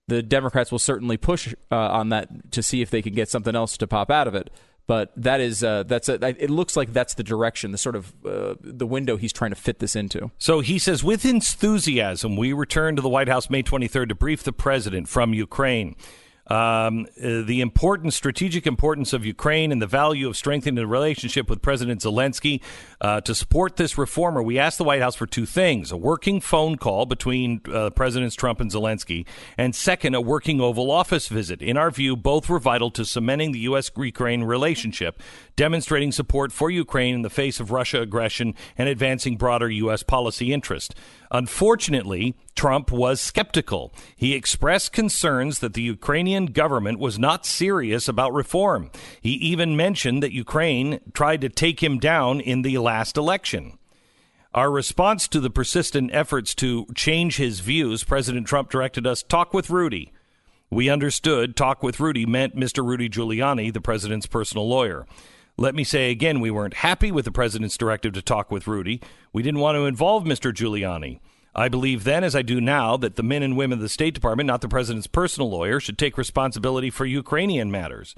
The 0.08 0.22
Democrats 0.22 0.70
will 0.70 0.78
certainly 0.78 1.16
push 1.16 1.54
uh, 1.70 1.76
on 1.76 2.10
that 2.10 2.52
to 2.52 2.62
see 2.62 2.82
if 2.82 2.90
they 2.90 3.02
can 3.02 3.14
get 3.14 3.28
something 3.28 3.56
else 3.56 3.76
to 3.78 3.86
pop 3.86 4.10
out 4.10 4.28
of 4.28 4.34
it. 4.34 4.50
But 4.86 5.10
that 5.16 5.40
is 5.40 5.64
uh, 5.64 5.82
that's 5.82 6.08
a, 6.08 6.14
it. 6.42 6.48
Looks 6.48 6.76
like 6.76 6.92
that's 6.92 7.14
the 7.14 7.24
direction, 7.24 7.72
the 7.72 7.78
sort 7.78 7.96
of 7.96 8.14
uh, 8.24 8.54
the 8.60 8.86
window 8.86 9.16
he's 9.16 9.32
trying 9.32 9.50
to 9.50 9.56
fit 9.56 9.80
this 9.80 9.96
into. 9.96 10.30
So 10.38 10.60
he 10.60 10.78
says, 10.78 11.02
with 11.02 11.24
enthusiasm, 11.24 12.36
we 12.36 12.52
return 12.52 12.94
to 12.94 13.02
the 13.02 13.08
White 13.08 13.28
House 13.28 13.50
May 13.50 13.64
23rd 13.64 14.10
to 14.10 14.14
brief 14.14 14.44
the 14.44 14.52
president 14.52 15.08
from 15.08 15.34
Ukraine. 15.34 15.96
Um, 16.48 17.06
uh, 17.20 17.42
the 17.42 17.60
important 17.60 18.14
strategic 18.14 18.66
importance 18.66 19.12
of 19.12 19.26
Ukraine 19.26 19.72
and 19.72 19.82
the 19.82 19.86
value 19.86 20.28
of 20.28 20.36
strengthening 20.36 20.76
the 20.76 20.86
relationship 20.86 21.50
with 21.50 21.60
President 21.60 22.00
Zelensky. 22.00 22.60
Uh, 23.00 23.20
to 23.22 23.34
support 23.34 23.76
this 23.76 23.98
reformer, 23.98 24.42
we 24.42 24.58
asked 24.58 24.78
the 24.78 24.84
White 24.84 25.02
House 25.02 25.16
for 25.16 25.26
two 25.26 25.46
things 25.46 25.90
a 25.90 25.96
working 25.96 26.40
phone 26.40 26.76
call 26.76 27.04
between 27.04 27.60
uh, 27.72 27.90
Presidents 27.90 28.36
Trump 28.36 28.60
and 28.60 28.70
Zelensky, 28.70 29.26
and 29.58 29.74
second, 29.74 30.14
a 30.14 30.20
working 30.20 30.60
Oval 30.60 30.90
Office 30.90 31.28
visit. 31.28 31.60
In 31.62 31.76
our 31.76 31.90
view, 31.90 32.16
both 32.16 32.48
were 32.48 32.60
vital 32.60 32.90
to 32.92 33.04
cementing 33.04 33.52
the 33.52 33.60
U.S. 33.60 33.90
Ukraine 33.96 34.44
relationship, 34.44 35.20
demonstrating 35.56 36.12
support 36.12 36.52
for 36.52 36.70
Ukraine 36.70 37.14
in 37.14 37.22
the 37.22 37.30
face 37.30 37.58
of 37.58 37.70
Russia 37.70 38.00
aggression, 38.00 38.54
and 38.78 38.88
advancing 38.88 39.36
broader 39.36 39.68
U.S. 39.68 40.02
policy 40.02 40.52
interest. 40.52 40.94
Unfortunately, 41.30 42.36
Trump 42.54 42.90
was 42.90 43.20
skeptical. 43.20 43.92
He 44.16 44.34
expressed 44.34 44.92
concerns 44.92 45.58
that 45.58 45.74
the 45.74 45.82
Ukrainian 45.82 46.46
government 46.46 46.98
was 46.98 47.18
not 47.18 47.46
serious 47.46 48.08
about 48.08 48.32
reform. 48.32 48.90
He 49.20 49.32
even 49.32 49.76
mentioned 49.76 50.22
that 50.22 50.32
Ukraine 50.32 51.00
tried 51.12 51.40
to 51.42 51.48
take 51.48 51.82
him 51.82 51.98
down 51.98 52.40
in 52.40 52.62
the 52.62 52.78
last 52.78 53.16
election. 53.16 53.78
Our 54.54 54.70
response 54.70 55.28
to 55.28 55.40
the 55.40 55.50
persistent 55.50 56.10
efforts 56.14 56.54
to 56.56 56.86
change 56.94 57.36
his 57.36 57.60
views, 57.60 58.04
President 58.04 58.46
Trump 58.46 58.70
directed 58.70 59.06
us 59.06 59.22
talk 59.22 59.52
with 59.52 59.68
Rudy. 59.68 60.12
We 60.70 60.88
understood 60.88 61.56
talk 61.56 61.82
with 61.82 62.00
Rudy 62.00 62.24
meant 62.24 62.56
Mr. 62.56 62.84
Rudy 62.84 63.08
Giuliani, 63.08 63.72
the 63.72 63.80
president's 63.80 64.26
personal 64.26 64.66
lawyer. 64.68 65.06
Let 65.58 65.74
me 65.74 65.84
say 65.84 66.10
again, 66.10 66.40
we 66.40 66.50
weren't 66.50 66.74
happy 66.74 67.10
with 67.10 67.24
the 67.24 67.32
president's 67.32 67.78
directive 67.78 68.12
to 68.12 68.22
talk 68.22 68.50
with 68.50 68.66
Rudy. 68.66 69.00
We 69.32 69.42
didn't 69.42 69.60
want 69.60 69.76
to 69.76 69.86
involve 69.86 70.24
Mr. 70.24 70.52
Giuliani. 70.52 71.20
I 71.54 71.70
believe 71.70 72.04
then, 72.04 72.22
as 72.22 72.36
I 72.36 72.42
do 72.42 72.60
now, 72.60 72.98
that 72.98 73.16
the 73.16 73.22
men 73.22 73.42
and 73.42 73.56
women 73.56 73.78
of 73.78 73.82
the 73.82 73.88
State 73.88 74.12
Department, 74.12 74.46
not 74.46 74.60
the 74.60 74.68
president's 74.68 75.06
personal 75.06 75.48
lawyer, 75.48 75.80
should 75.80 75.96
take 75.96 76.18
responsibility 76.18 76.90
for 76.90 77.06
Ukrainian 77.06 77.70
matters. 77.70 78.14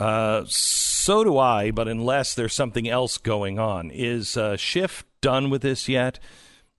Uh, 0.00 0.42
so 0.46 1.22
do 1.22 1.38
I, 1.38 1.70
but 1.70 1.86
unless 1.86 2.34
there's 2.34 2.52
something 2.52 2.88
else 2.88 3.16
going 3.18 3.60
on. 3.60 3.92
Is 3.92 4.36
uh, 4.36 4.56
Schiff 4.56 5.04
done 5.20 5.48
with 5.48 5.62
this 5.62 5.88
yet? 5.88 6.18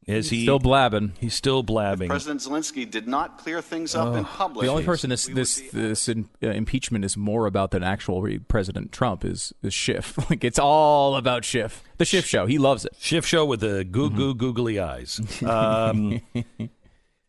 Is 0.08 0.30
he 0.30 0.44
Still 0.44 0.60
blabbing. 0.60 1.12
He's 1.20 1.34
still 1.34 1.64
blabbing. 1.64 2.08
President 2.08 2.40
Zelensky 2.40 2.90
did 2.90 3.10
not 3.10 3.38
clear 3.40 3.62
things 3.62 3.94
up 3.94 4.16
in 4.16 4.24
public. 4.24 4.64
The 4.64 4.72
only 4.72 4.86
person 4.86 5.10
this 5.10 5.26
this 5.26 5.62
this 5.74 6.08
in, 6.08 6.30
uh, 6.42 6.48
impeachment 6.48 7.04
is 7.04 7.18
more 7.18 7.46
about 7.46 7.72
than 7.72 7.84
actual 7.84 8.26
President 8.48 8.94
Trump 8.94 9.26
is 9.26 9.54
is 9.62 9.74
Schiff. 9.74 10.18
like 10.30 10.46
it's 10.46 10.60
all 10.60 11.18
about 11.18 11.44
Schiff. 11.44 11.84
The 11.98 12.06
Schiff 12.06 12.26
show. 12.26 12.46
He 12.46 12.58
loves 12.58 12.86
it. 12.86 12.94
Schiff 12.98 13.26
show 13.26 13.46
with 13.46 13.60
the 13.60 13.84
goo 13.84 14.10
goo 14.10 14.34
googly 14.34 14.80
eyes. 14.80 15.20
Um, 15.44 16.22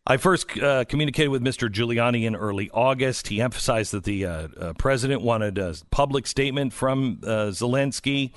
I 0.07 0.17
first 0.17 0.57
uh, 0.57 0.85
communicated 0.85 1.29
with 1.29 1.43
Mr. 1.43 1.69
Giuliani 1.69 2.23
in 2.23 2.35
early 2.35 2.69
August. 2.73 3.27
He 3.27 3.41
emphasized 3.41 3.91
that 3.91 4.05
the 4.05 4.25
uh, 4.25 4.47
uh, 4.59 4.73
president 4.73 5.21
wanted 5.21 5.57
a 5.57 5.75
public 5.91 6.25
statement 6.25 6.71
from 6.71 7.19
uh, 7.23 7.51
Zelensky. 7.51 8.31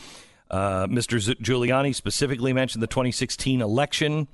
Uh, 0.53 0.87
Mr. 0.87 1.19
Giuliani 1.41 1.95
specifically 1.95 2.53
mentioned 2.53 2.83
the 2.83 2.87
2016 2.87 3.63
election, 3.63 4.29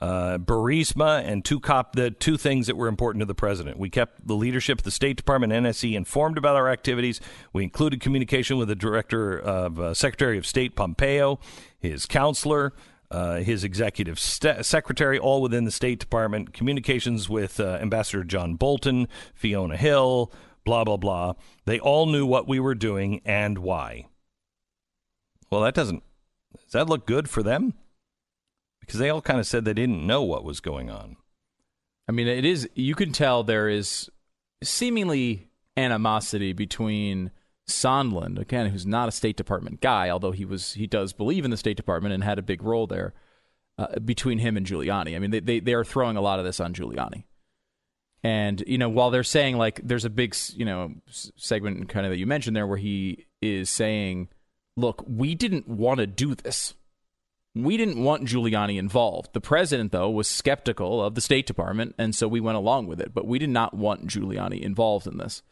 uh, 0.00 0.36
Burisma, 0.36 1.24
and 1.24 1.42
two 1.42 1.58
cop 1.58 1.96
the 1.96 2.10
two 2.10 2.36
things 2.36 2.66
that 2.66 2.76
were 2.76 2.86
important 2.86 3.22
to 3.22 3.26
the 3.26 3.34
president. 3.34 3.78
We 3.78 3.88
kept 3.88 4.26
the 4.26 4.34
leadership 4.34 4.78
of 4.78 4.84
the 4.84 4.90
State 4.90 5.16
Department, 5.16 5.54
NSC, 5.54 5.94
informed 5.94 6.36
about 6.36 6.56
our 6.56 6.68
activities. 6.68 7.18
We 7.54 7.62
included 7.62 8.00
communication 8.00 8.58
with 8.58 8.68
the 8.68 8.74
director 8.74 9.38
of 9.38 9.80
uh, 9.80 9.94
Secretary 9.94 10.36
of 10.36 10.44
State 10.44 10.76
Pompeo, 10.76 11.40
his 11.78 12.04
counselor, 12.04 12.74
uh, 13.10 13.36
his 13.36 13.64
executive 13.64 14.18
st- 14.18 14.66
secretary, 14.66 15.18
all 15.18 15.40
within 15.40 15.64
the 15.64 15.70
State 15.70 15.98
Department. 15.98 16.52
Communications 16.52 17.30
with 17.30 17.58
uh, 17.58 17.78
Ambassador 17.80 18.24
John 18.24 18.56
Bolton, 18.56 19.08
Fiona 19.34 19.78
Hill, 19.78 20.30
blah 20.64 20.84
blah 20.84 20.98
blah. 20.98 21.32
They 21.64 21.80
all 21.80 22.04
knew 22.04 22.26
what 22.26 22.46
we 22.46 22.60
were 22.60 22.74
doing 22.74 23.22
and 23.24 23.58
why. 23.58 24.08
Well, 25.54 25.62
that 25.62 25.74
doesn't. 25.74 26.02
Does 26.64 26.72
that 26.72 26.88
look 26.88 27.06
good 27.06 27.30
for 27.30 27.40
them? 27.40 27.74
Because 28.80 28.98
they 28.98 29.08
all 29.08 29.22
kind 29.22 29.38
of 29.38 29.46
said 29.46 29.64
they 29.64 29.72
didn't 29.72 30.04
know 30.04 30.20
what 30.20 30.42
was 30.42 30.58
going 30.58 30.90
on. 30.90 31.14
I 32.08 32.12
mean, 32.12 32.26
it 32.26 32.44
is. 32.44 32.68
You 32.74 32.96
can 32.96 33.12
tell 33.12 33.44
there 33.44 33.68
is 33.68 34.10
seemingly 34.64 35.46
animosity 35.76 36.52
between 36.54 37.30
Sondland, 37.68 38.36
again, 38.36 38.70
who's 38.70 38.84
not 38.84 39.08
a 39.08 39.12
State 39.12 39.36
Department 39.36 39.80
guy, 39.80 40.10
although 40.10 40.32
he 40.32 40.44
was 40.44 40.72
he 40.72 40.88
does 40.88 41.12
believe 41.12 41.44
in 41.44 41.52
the 41.52 41.56
State 41.56 41.76
Department 41.76 42.12
and 42.12 42.24
had 42.24 42.40
a 42.40 42.42
big 42.42 42.60
role 42.60 42.88
there. 42.88 43.14
Uh, 43.78 44.00
between 44.00 44.38
him 44.38 44.56
and 44.56 44.66
Giuliani, 44.66 45.14
I 45.14 45.20
mean, 45.20 45.30
they, 45.30 45.38
they 45.38 45.60
they 45.60 45.74
are 45.74 45.84
throwing 45.84 46.16
a 46.16 46.20
lot 46.20 46.40
of 46.40 46.44
this 46.44 46.58
on 46.58 46.74
Giuliani. 46.74 47.26
And 48.24 48.64
you 48.66 48.76
know, 48.76 48.88
while 48.88 49.12
they're 49.12 49.22
saying 49.22 49.56
like 49.56 49.80
there's 49.84 50.04
a 50.04 50.10
big 50.10 50.34
you 50.56 50.64
know 50.64 50.94
segment 51.06 51.88
kind 51.88 52.06
of 52.06 52.10
that 52.10 52.18
you 52.18 52.26
mentioned 52.26 52.56
there 52.56 52.66
where 52.66 52.76
he 52.76 53.26
is 53.40 53.70
saying, 53.70 54.30
"Look, 54.76 55.04
we 55.06 55.34
didn't 55.34 55.68
want 55.68 56.00
to 56.00 56.06
do 56.06 56.34
this. 56.34 56.74
We 57.54 57.76
didn't 57.76 58.02
want 58.02 58.26
Giuliani 58.26 58.78
involved. 58.78 59.32
The 59.32 59.40
president, 59.40 59.92
though, 59.92 60.10
was 60.10 60.26
skeptical 60.26 61.02
of 61.02 61.14
the 61.14 61.20
State 61.20 61.46
Department, 61.46 61.94
and 61.98 62.14
so 62.14 62.26
we 62.26 62.40
went 62.40 62.56
along 62.56 62.88
with 62.88 63.00
it. 63.00 63.14
But 63.14 63.28
we 63.28 63.38
did 63.38 63.50
not 63.50 63.74
want 63.74 64.08
Giuliani 64.08 64.60
involved 64.60 65.06
in 65.06 65.18
this. 65.18 65.42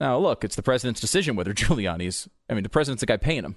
Now, 0.00 0.18
look, 0.18 0.42
it's 0.42 0.56
the 0.56 0.62
president's 0.62 1.00
decision 1.00 1.36
whether 1.36 1.54
Giuliani's. 1.54 2.28
I 2.50 2.54
mean, 2.54 2.64
the 2.64 2.68
president's 2.68 3.00
the 3.00 3.06
guy 3.06 3.16
paying 3.16 3.44
him, 3.44 3.56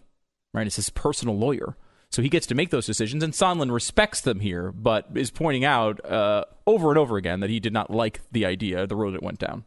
right? 0.54 0.68
It's 0.68 0.76
his 0.76 0.90
personal 0.90 1.38
lawyer. 1.38 1.76
So 2.12 2.22
he 2.24 2.30
gets 2.30 2.48
to 2.48 2.56
make 2.56 2.72
those 2.72 2.88
decisions, 2.88 3.24
and 3.24 3.34
Sondland 3.34 3.72
respects 3.72 4.22
them 4.22 4.40
here, 4.40 4.72
but 4.72 5.08
is 5.14 5.30
pointing 5.30 5.64
out 5.64 6.04
uh, 6.04 6.46
over 6.66 6.90
and 6.90 6.98
over 6.98 7.18
again 7.18 7.40
that 7.42 7.52
he 7.52 7.60
did 7.60 7.74
not 7.74 7.92
like 7.92 8.22
the 8.32 8.46
idea, 8.46 8.88
the 8.88 8.96
road 8.96 9.14
it 9.14 9.22
went 9.22 9.38
down. 9.38 9.66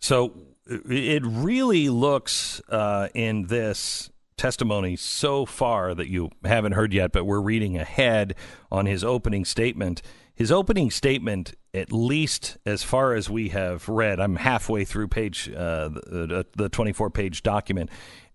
So 0.00 0.32
it 0.66 1.22
really 1.24 1.88
looks 1.88 2.60
uh, 2.68 3.08
in 3.14 3.46
this 3.46 4.10
testimony 4.38 4.96
so 4.96 5.44
far 5.44 5.94
that 5.94 6.08
you 6.08 6.30
haven't 6.44 6.72
heard 6.72 6.92
yet, 6.92 7.12
but 7.12 7.24
we're 7.24 7.40
reading 7.40 7.76
ahead 7.76 8.34
on 8.70 8.86
his 8.86 9.04
opening 9.04 9.44
statement. 9.44 10.00
His 10.34 10.52
opening 10.52 10.90
statement, 10.90 11.54
at 11.74 11.92
least 11.92 12.58
as 12.64 12.82
far 12.82 13.14
as 13.14 13.28
we 13.28 13.48
have 13.48 13.88
read, 13.88 14.20
I'm 14.20 14.36
halfway 14.36 14.84
through 14.84 15.08
page 15.08 15.50
uh, 15.50 15.88
the, 15.88 16.46
the 16.56 16.68
24 16.68 17.10
page 17.10 17.42
document 17.42 17.90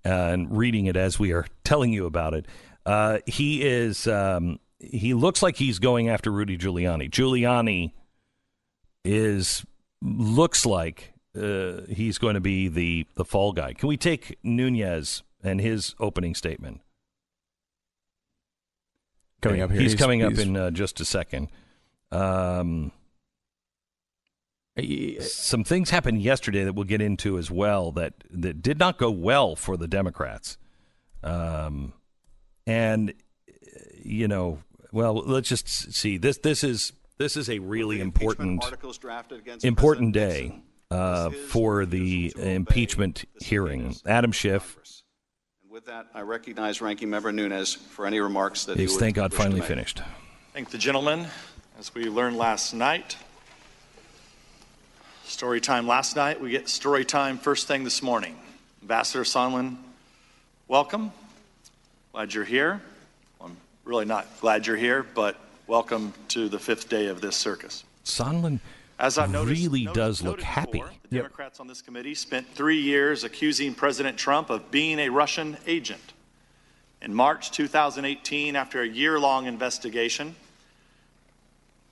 uh, 0.06 0.10
and 0.10 0.56
reading 0.56 0.86
it 0.86 0.98
as 0.98 1.18
we 1.18 1.32
are 1.32 1.46
telling 1.64 1.94
you 1.94 2.06
about 2.06 2.34
it. 2.34 2.46
Uh, 2.86 3.20
he 3.26 3.64
is 3.64 4.06
um, 4.08 4.60
he 4.80 5.14
looks 5.14 5.42
like 5.42 5.56
he's 5.56 5.80
going 5.80 6.10
after 6.10 6.30
Rudy 6.30 6.58
Giuliani. 6.58 7.10
Giuliani 7.10 7.94
is 9.06 9.66
looks 10.02 10.66
like 10.66 11.14
uh, 11.38 11.82
he's 11.90 12.18
going 12.18 12.36
to 12.36 12.42
be 12.42 12.68
the 12.68 13.08
the 13.16 13.26
fall 13.26 13.54
guy. 13.54 13.74
Can 13.74 13.88
we 13.88 13.98
take 13.98 14.38
Nunes 14.44 15.24
and 15.44 15.60
his 15.62 15.96
opening 16.00 16.36
statement? 16.36 16.82
Coming 19.42 19.62
up 19.62 19.72
here, 19.72 19.82
He's, 19.82 19.96
coming 19.96 20.24
up 20.24 20.32
he's- 20.34 20.48
in 20.48 20.56
uh, 20.56 20.72
just 20.72 21.00
a 21.02 21.06
second. 21.06 21.50
Um, 22.12 22.92
some 25.22 25.64
things 25.64 25.90
happened 25.92 26.22
yesterday 26.22 26.64
that 26.64 26.74
we'll 26.74 26.86
get 26.86 27.02
into 27.02 27.38
as 27.38 27.52
well 27.52 27.92
that 27.92 28.14
that 28.32 28.62
did 28.62 28.80
not 28.80 28.98
go 28.98 29.12
well 29.12 29.56
for 29.56 29.78
the 29.78 29.88
Democrats. 29.88 30.58
Um, 31.24 31.94
and 32.66 33.14
you 34.04 34.28
know, 34.28 34.60
well, 34.92 35.16
let's 35.16 35.50
just 35.50 35.68
see. 35.68 36.18
This 36.18 36.38
this 36.40 36.64
is 36.64 36.94
this 37.18 37.38
is 37.38 37.50
a 37.50 37.60
really 37.60 38.02
important 38.02 38.64
important 39.64 40.14
day 40.14 40.62
uh, 40.90 41.30
for 41.30 41.86
the 41.86 42.34
impeachment 42.38 43.26
hearing. 43.42 43.96
Adam 44.06 44.32
Schiff. 44.32 44.78
With 45.74 45.86
that, 45.88 46.06
I 46.14 46.22
recognize 46.22 46.82
Ranking 46.82 47.10
Member 47.10 47.32
Nunes 47.32 47.74
for 47.74 48.06
any 48.06 48.20
remarks 48.20 48.66
that 48.66 48.78
he's, 48.78 48.92
he 48.92 48.96
would 48.96 49.00
thank 49.00 49.16
God, 49.16 49.34
finally 49.34 49.60
make. 49.60 49.68
finished. 49.68 50.04
Thank 50.54 50.70
the 50.70 50.78
gentleman. 50.78 51.26
As 51.80 51.96
we 51.96 52.04
learned 52.10 52.38
last 52.38 52.76
night, 52.76 53.18
story 55.24 55.60
time 55.60 55.88
last 55.88 56.16
night, 56.16 56.40
we 56.40 56.52
get 56.52 56.70
story 56.70 57.04
time 57.04 57.40
first 57.40 57.68
thing 57.68 57.84
this 57.84 58.04
morning. 58.04 58.38
Ambassador 58.84 59.24
Sondland, 59.24 59.78
welcome. 60.68 61.12
Glad 62.12 62.36
you're 62.36 62.46
here. 62.46 62.80
I'm 63.42 63.58
really 63.84 64.06
not 64.06 64.28
glad 64.42 64.68
you're 64.68 64.78
here, 64.78 65.02
but 65.02 65.38
welcome 65.66 66.14
to 66.28 66.50
the 66.50 66.60
fifth 66.60 66.88
day 66.88 67.08
of 67.08 67.20
this 67.20 67.36
circus. 67.36 67.84
Sondland 68.06 68.60
As 69.04 69.18
I've 69.18 69.32
noticed, 69.32 69.62
really 69.62 69.84
noticed- 69.84 69.96
does 69.96 70.22
look 70.22 70.38
noted 70.38 70.46
happy. 70.46 70.72
before, 70.80 70.92
The 71.10 71.18
Democrats 71.18 71.60
on 71.60 71.68
this 71.68 71.82
committee 71.82 72.16
spent 72.16 72.56
three 72.56 72.80
years 72.80 73.26
accusing 73.26 73.76
President 73.76 74.18
Trump 74.18 74.50
of 74.50 74.72
being 74.72 74.98
a 74.98 75.10
Russian 75.10 75.58
agent. 75.68 76.14
In 77.02 77.14
March 77.14 77.52
2018, 77.52 78.56
after 78.56 78.82
a 78.82 78.88
year 78.88 79.20
long 79.20 79.46
investigation, 79.46 80.38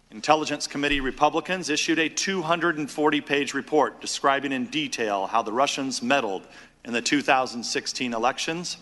Intelligence 0.10 0.68
Committee 0.68 1.02
Republicans 1.02 1.70
issued 1.70 2.00
a 2.00 2.08
240 2.08 3.20
page 3.20 3.54
report 3.54 4.00
describing 4.00 4.54
in 4.54 4.68
detail 4.68 5.28
how 5.28 5.42
the 5.42 5.52
Russians 5.52 6.02
meddled 6.02 6.48
in 6.86 6.94
the 6.94 7.02
2016 7.02 8.14
elections 8.14 8.78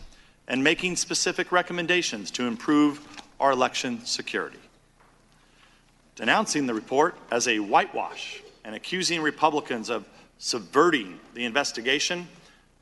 and 0.47 0.63
making 0.63 0.97
specific 0.97 1.51
recommendations 1.51 2.29
to 2.29 2.45
improve 2.45 3.07
our 3.39 3.51
election 3.51 4.05
security 4.05 4.59
denouncing 6.19 6.65
the 6.65 6.73
report 6.73 7.15
as 7.31 7.47
a 7.47 7.59
whitewash 7.59 8.41
and 8.65 8.75
accusing 8.75 9.21
Republicans 9.21 9.89
of 9.89 10.05
subverting 10.37 11.17
the 11.33 11.45
investigation, 11.45 12.27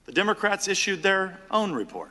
the 0.08 0.12
Democrats 0.12 0.67
issued 0.67 1.03
their 1.03 1.38
own 1.51 1.72
report, 1.72 2.10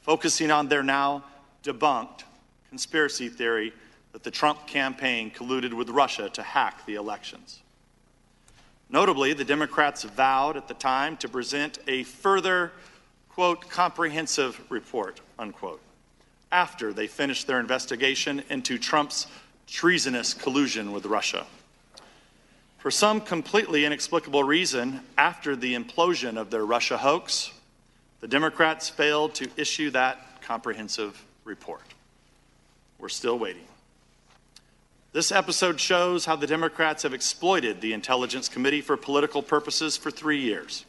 focusing 0.00 0.50
on 0.50 0.66
their 0.66 0.82
now 0.82 1.22
debunked 1.62 2.22
conspiracy 2.70 3.28
theory 3.28 3.74
that 4.12 4.22
the 4.22 4.30
Trump 4.30 4.66
campaign 4.66 5.30
colluded 5.30 5.74
with 5.74 5.90
Russia 5.90 6.30
to 6.30 6.42
hack 6.42 6.86
the 6.86 6.94
elections. 6.94 7.60
Notably, 8.88 9.34
the 9.34 9.44
Democrats 9.44 10.04
vowed 10.04 10.56
at 10.56 10.66
the 10.66 10.72
time 10.72 11.18
to 11.18 11.28
present 11.28 11.78
a 11.86 12.04
further, 12.04 12.72
quote, 13.28 13.68
comprehensive 13.68 14.58
report, 14.70 15.20
unquote, 15.38 15.82
after 16.50 16.94
they 16.94 17.06
finished 17.06 17.46
their 17.46 17.60
investigation 17.60 18.42
into 18.48 18.78
Trump's 18.78 19.26
treasonous 19.68 20.34
collusion 20.34 20.92
with 20.92 21.06
Russia. 21.06 21.46
For 22.78 22.90
some 22.90 23.20
completely 23.20 23.84
inexplicable 23.84 24.42
reason, 24.42 25.00
after 25.16 25.54
the 25.54 25.74
implosion 25.74 26.36
of 26.36 26.50
their 26.50 26.64
Russia 26.64 26.96
hoax, 26.96 27.52
the 28.20 28.28
Democrats 28.28 28.88
failed 28.88 29.34
to 29.34 29.48
issue 29.56 29.90
that 29.90 30.42
comprehensive 30.42 31.24
report. 31.44 31.82
We're 32.98 33.08
still 33.08 33.38
waiting. 33.38 33.64
This 35.12 35.32
episode 35.32 35.80
shows 35.80 36.24
how 36.24 36.36
the 36.36 36.46
Democrats 36.46 37.02
have 37.02 37.14
exploited 37.14 37.80
the 37.80 37.92
Intelligence 37.92 38.48
Committee 38.48 38.80
for 38.80 38.96
political 38.96 39.42
purposes 39.42 39.96
for 39.96 40.10
three 40.10 40.40
years, 40.40 40.84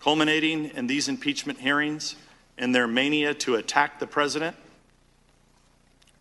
culminating 0.00 0.66
in 0.76 0.86
these 0.86 1.08
impeachment 1.08 1.58
hearings 1.58 2.16
and 2.58 2.74
their 2.74 2.86
mania 2.86 3.34
to 3.34 3.56
attack 3.56 3.98
the 3.98 4.06
president. 4.06 4.56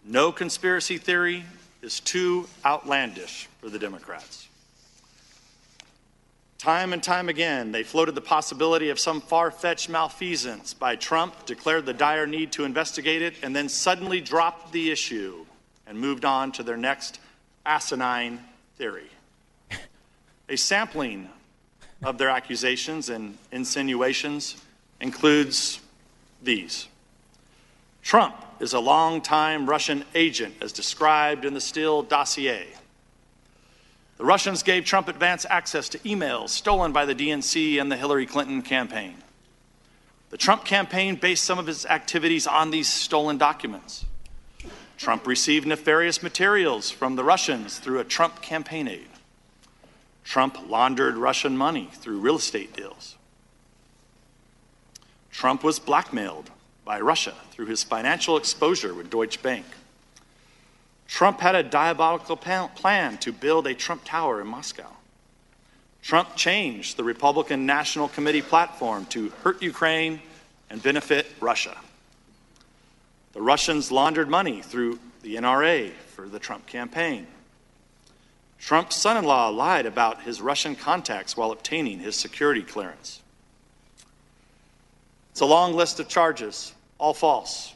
No 0.05 0.31
conspiracy 0.31 0.97
theory 0.97 1.45
is 1.83 1.99
too 1.99 2.47
outlandish 2.65 3.47
for 3.59 3.69
the 3.69 3.77
Democrats. 3.77 4.47
Time 6.57 6.93
and 6.93 7.03
time 7.03 7.27
again, 7.27 7.73
they 7.73 7.83
floated 7.83 8.15
the 8.15 8.21
possibility 8.21 8.89
of 8.89 8.97
some 8.97 9.19
far 9.19 9.51
fetched 9.51 9.89
malfeasance 9.89 10.73
by 10.73 10.95
Trump, 10.95 11.45
declared 11.45 11.85
the 11.85 11.93
dire 11.93 12.25
need 12.25 12.53
to 12.53 12.63
investigate 12.63 13.21
it, 13.21 13.33
and 13.43 13.53
then 13.53 13.67
suddenly 13.67 14.21
dropped 14.21 14.71
the 14.71 14.89
issue 14.89 15.45
and 15.85 15.99
moved 15.99 16.23
on 16.23 16.53
to 16.53 16.63
their 16.63 16.77
next 16.77 17.19
asinine 17.65 18.39
theory. 18.77 19.09
A 20.47 20.55
sampling 20.55 21.27
of 22.01 22.17
their 22.17 22.29
accusations 22.29 23.09
and 23.09 23.37
insinuations 23.51 24.55
includes 25.01 25.81
these 26.41 26.87
Trump 28.03 28.35
is 28.59 28.73
a 28.73 28.79
longtime 28.79 29.67
Russian 29.67 30.03
agent, 30.13 30.55
as 30.61 30.73
described 30.73 31.45
in 31.45 31.53
the 31.53 31.61
Steele 31.61 32.03
dossier. 32.03 32.67
The 34.17 34.25
Russians 34.25 34.61
gave 34.61 34.85
Trump 34.85 35.07
advance 35.07 35.45
access 35.49 35.89
to 35.89 35.99
emails 35.99 36.49
stolen 36.49 36.91
by 36.91 37.05
the 37.05 37.15
DNC 37.15 37.81
and 37.81 37.91
the 37.91 37.97
Hillary 37.97 38.25
Clinton 38.25 38.61
campaign. 38.61 39.15
The 40.29 40.37
Trump 40.37 40.65
campaign 40.65 41.15
based 41.15 41.43
some 41.43 41.59
of 41.59 41.69
its 41.69 41.85
activities 41.85 42.45
on 42.45 42.71
these 42.71 42.87
stolen 42.87 43.37
documents. 43.37 44.05
Trump 44.97 45.25
received 45.25 45.65
nefarious 45.65 46.21
materials 46.21 46.91
from 46.91 47.15
the 47.15 47.23
Russians 47.23 47.79
through 47.79 47.99
a 47.99 48.03
Trump 48.03 48.41
campaign 48.41 48.87
aide. 48.87 49.07
Trump 50.23 50.57
laundered 50.69 51.15
Russian 51.15 51.57
money 51.57 51.89
through 51.93 52.19
real 52.19 52.37
estate 52.37 52.75
deals. 52.75 53.15
Trump 55.31 55.63
was 55.63 55.79
blackmailed 55.79 56.49
by 56.85 56.99
Russia 56.99 57.33
through 57.51 57.67
his 57.67 57.83
financial 57.83 58.37
exposure 58.37 58.93
with 58.93 59.09
Deutsche 59.09 59.41
Bank. 59.41 59.65
Trump 61.07 61.39
had 61.39 61.55
a 61.55 61.63
diabolical 61.63 62.37
plan 62.37 63.17
to 63.19 63.31
build 63.31 63.67
a 63.67 63.73
Trump 63.73 64.03
Tower 64.03 64.41
in 64.41 64.47
Moscow. 64.47 64.89
Trump 66.01 66.35
changed 66.35 66.97
the 66.97 67.03
Republican 67.03 67.65
National 67.65 68.07
Committee 68.09 68.41
platform 68.41 69.05
to 69.07 69.29
hurt 69.43 69.61
Ukraine 69.61 70.21
and 70.69 70.83
benefit 70.83 71.27
Russia. 71.39 71.77
The 73.33 73.41
Russians 73.41 73.91
laundered 73.91 74.29
money 74.29 74.61
through 74.61 74.99
the 75.21 75.35
NRA 75.35 75.91
for 76.15 76.27
the 76.27 76.39
Trump 76.39 76.67
campaign. 76.67 77.25
Trump's 78.59 78.95
son 78.95 79.17
in 79.17 79.25
law 79.25 79.49
lied 79.49 79.85
about 79.85 80.21
his 80.21 80.41
Russian 80.41 80.75
contacts 80.75 81.35
while 81.35 81.51
obtaining 81.51 81.99
his 81.99 82.15
security 82.15 82.61
clearance. 82.61 83.22
It's 85.33 85.41
a 85.41 85.45
long 85.47 85.73
list 85.73 85.99
of 85.99 86.07
charges, 86.07 86.73
all 86.99 87.15
false. 87.15 87.73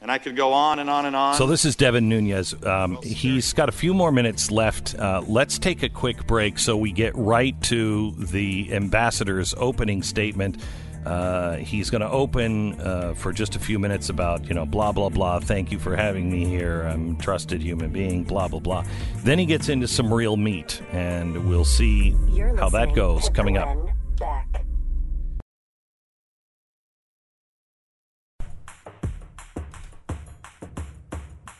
And 0.00 0.08
I 0.08 0.18
could 0.18 0.36
go 0.36 0.52
on 0.52 0.78
and 0.78 0.88
on 0.88 1.04
and 1.04 1.16
on. 1.16 1.34
So 1.34 1.48
this 1.48 1.64
is 1.64 1.74
Devin 1.74 2.08
Nunes. 2.08 2.54
Um, 2.64 3.02
he's 3.02 3.52
got 3.52 3.68
a 3.68 3.72
few 3.72 3.92
more 3.92 4.12
minutes 4.12 4.52
left. 4.52 4.94
Uh, 4.94 5.20
let's 5.26 5.58
take 5.58 5.82
a 5.82 5.88
quick 5.88 6.28
break 6.28 6.60
so 6.60 6.76
we 6.76 6.92
get 6.92 7.12
right 7.16 7.60
to 7.62 8.12
the 8.12 8.72
ambassador's 8.72 9.52
opening 9.56 10.04
statement. 10.04 10.58
Uh, 11.04 11.56
he's 11.56 11.90
going 11.90 12.02
to 12.02 12.10
open 12.10 12.80
uh, 12.80 13.14
for 13.14 13.32
just 13.32 13.56
a 13.56 13.58
few 13.58 13.80
minutes 13.80 14.08
about 14.08 14.46
you 14.46 14.54
know 14.54 14.64
blah 14.64 14.92
blah 14.92 15.08
blah. 15.08 15.40
Thank 15.40 15.72
you 15.72 15.80
for 15.80 15.96
having 15.96 16.30
me 16.30 16.44
here. 16.44 16.82
I'm 16.82 17.16
a 17.16 17.18
trusted 17.20 17.60
human 17.60 17.90
being. 17.90 18.22
Blah 18.22 18.46
blah 18.46 18.60
blah. 18.60 18.84
Then 19.24 19.40
he 19.40 19.46
gets 19.46 19.68
into 19.68 19.88
some 19.88 20.14
real 20.14 20.36
meat, 20.36 20.80
and 20.92 21.48
we'll 21.48 21.64
see 21.64 22.12
how 22.58 22.68
that 22.68 22.94
goes 22.94 23.24
to 23.24 23.32
coming 23.32 23.58
up. 23.58 23.76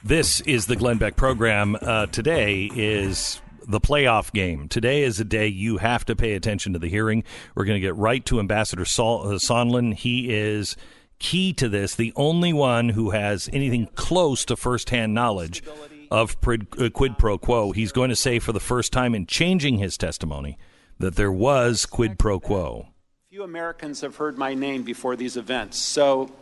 This 0.04 0.40
is 0.40 0.66
the 0.66 0.74
Glenn 0.74 0.98
Beck 0.98 1.14
program. 1.14 1.76
Uh, 1.80 2.06
today 2.06 2.68
is 2.74 3.40
the 3.68 3.80
playoff 3.80 4.32
game. 4.32 4.66
Today 4.66 5.04
is 5.04 5.20
a 5.20 5.24
day 5.24 5.46
you 5.46 5.76
have 5.76 6.04
to 6.06 6.16
pay 6.16 6.32
attention 6.32 6.72
to 6.72 6.80
the 6.80 6.88
hearing. 6.88 7.22
We're 7.54 7.66
going 7.66 7.80
to 7.80 7.86
get 7.86 7.94
right 7.94 8.24
to 8.26 8.40
Ambassador 8.40 8.84
Sol- 8.84 9.28
uh, 9.28 9.34
Sondland. 9.34 9.94
He 9.94 10.34
is 10.34 10.76
key 11.20 11.52
to 11.52 11.68
this, 11.68 11.94
the 11.94 12.12
only 12.16 12.52
one 12.52 12.88
who 12.88 13.10
has 13.10 13.48
anything 13.52 13.86
close 13.94 14.44
to 14.46 14.56
firsthand 14.56 15.14
knowledge 15.14 15.62
of 16.10 16.40
prid, 16.40 16.66
uh, 16.80 16.90
quid 16.90 17.16
pro 17.16 17.38
quo. 17.38 17.70
He's 17.70 17.92
going 17.92 18.10
to 18.10 18.16
say 18.16 18.40
for 18.40 18.52
the 18.52 18.58
first 18.58 18.92
time 18.92 19.14
in 19.14 19.26
changing 19.26 19.78
his 19.78 19.96
testimony 19.96 20.58
that 20.98 21.14
there 21.14 21.30
was 21.30 21.86
quid 21.86 22.18
pro 22.18 22.40
quo. 22.40 22.88
Few 23.30 23.44
Americans 23.44 24.00
have 24.00 24.16
heard 24.16 24.36
my 24.36 24.52
name 24.52 24.82
before 24.82 25.14
these 25.14 25.36
events. 25.36 25.78
So, 25.78 26.32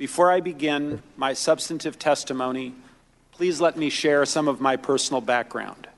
before 0.00 0.32
I 0.32 0.40
begin 0.40 1.02
my 1.18 1.34
substantive 1.34 1.98
testimony, 1.98 2.72
please 3.32 3.60
let 3.60 3.76
me 3.76 3.90
share 3.90 4.24
some 4.24 4.48
of 4.48 4.58
my 4.58 4.74
personal 4.76 5.20
background. 5.20 5.88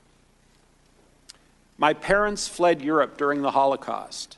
My 1.77 1.93
parents 1.93 2.45
fled 2.45 2.81
Europe 2.81 3.15
during 3.15 3.41
the 3.41 3.51
Holocaust. 3.51 4.37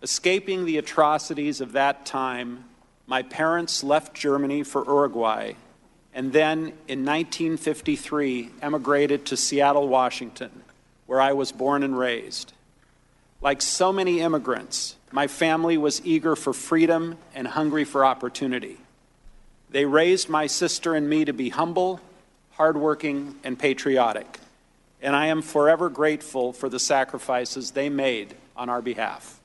Escaping 0.00 0.64
the 0.64 0.78
atrocities 0.78 1.60
of 1.60 1.72
that 1.72 2.06
time, 2.06 2.66
my 3.08 3.20
parents 3.20 3.82
left 3.82 4.14
Germany 4.14 4.62
for 4.62 4.84
Uruguay 4.84 5.54
and 6.14 6.32
then 6.32 6.58
in 6.86 7.04
1953 7.04 8.50
emigrated 8.62 9.26
to 9.26 9.36
Seattle, 9.36 9.88
Washington, 9.88 10.62
where 11.06 11.20
I 11.20 11.32
was 11.32 11.50
born 11.50 11.82
and 11.82 11.98
raised. 11.98 12.52
Like 13.40 13.62
so 13.62 13.92
many 13.92 14.20
immigrants, 14.20 14.96
my 15.12 15.28
family 15.28 15.78
was 15.78 16.04
eager 16.04 16.34
for 16.34 16.52
freedom 16.52 17.18
and 17.34 17.46
hungry 17.46 17.84
for 17.84 18.04
opportunity. 18.04 18.78
They 19.70 19.84
raised 19.84 20.28
my 20.28 20.46
sister 20.46 20.94
and 20.94 21.08
me 21.08 21.24
to 21.24 21.32
be 21.32 21.50
humble, 21.50 22.00
hardworking, 22.52 23.36
and 23.44 23.56
patriotic, 23.56 24.40
and 25.00 25.14
I 25.14 25.26
am 25.26 25.42
forever 25.42 25.88
grateful 25.88 26.52
for 26.52 26.68
the 26.68 26.80
sacrifices 26.80 27.70
they 27.70 27.88
made 27.88 28.34
on 28.56 28.68
our 28.68 28.82
behalf. 28.82 29.38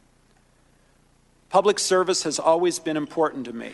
Public 1.50 1.78
service 1.78 2.24
has 2.24 2.40
always 2.40 2.80
been 2.80 2.98
important 2.98 3.46
to 3.46 3.54
me. 3.54 3.74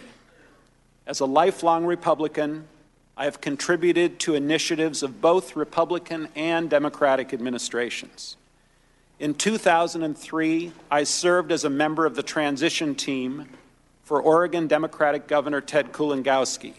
As 1.07 1.21
a 1.21 1.25
lifelong 1.25 1.85
Republican, 1.85 2.67
I 3.15 3.23
have 3.23 3.39
contributed 3.39 4.19
to 4.21 4.35
initiatives 4.35 5.01
of 5.01 5.21
both 5.21 5.55
Republican 5.55 6.27
and 6.35 6.69
Democratic 6.69 7.33
administrations. 7.33 8.35
In 9.19 9.33
2003, 9.33 10.71
I 10.89 11.03
served 11.03 11.51
as 11.51 11.65
a 11.65 11.69
member 11.69 12.05
of 12.05 12.15
the 12.15 12.23
transition 12.23 12.95
team 12.95 13.49
for 14.03 14.21
Oregon 14.21 14.67
Democratic 14.67 15.27
Governor 15.27 15.59
Ted 15.59 15.91
Kulongoski. 15.91 16.73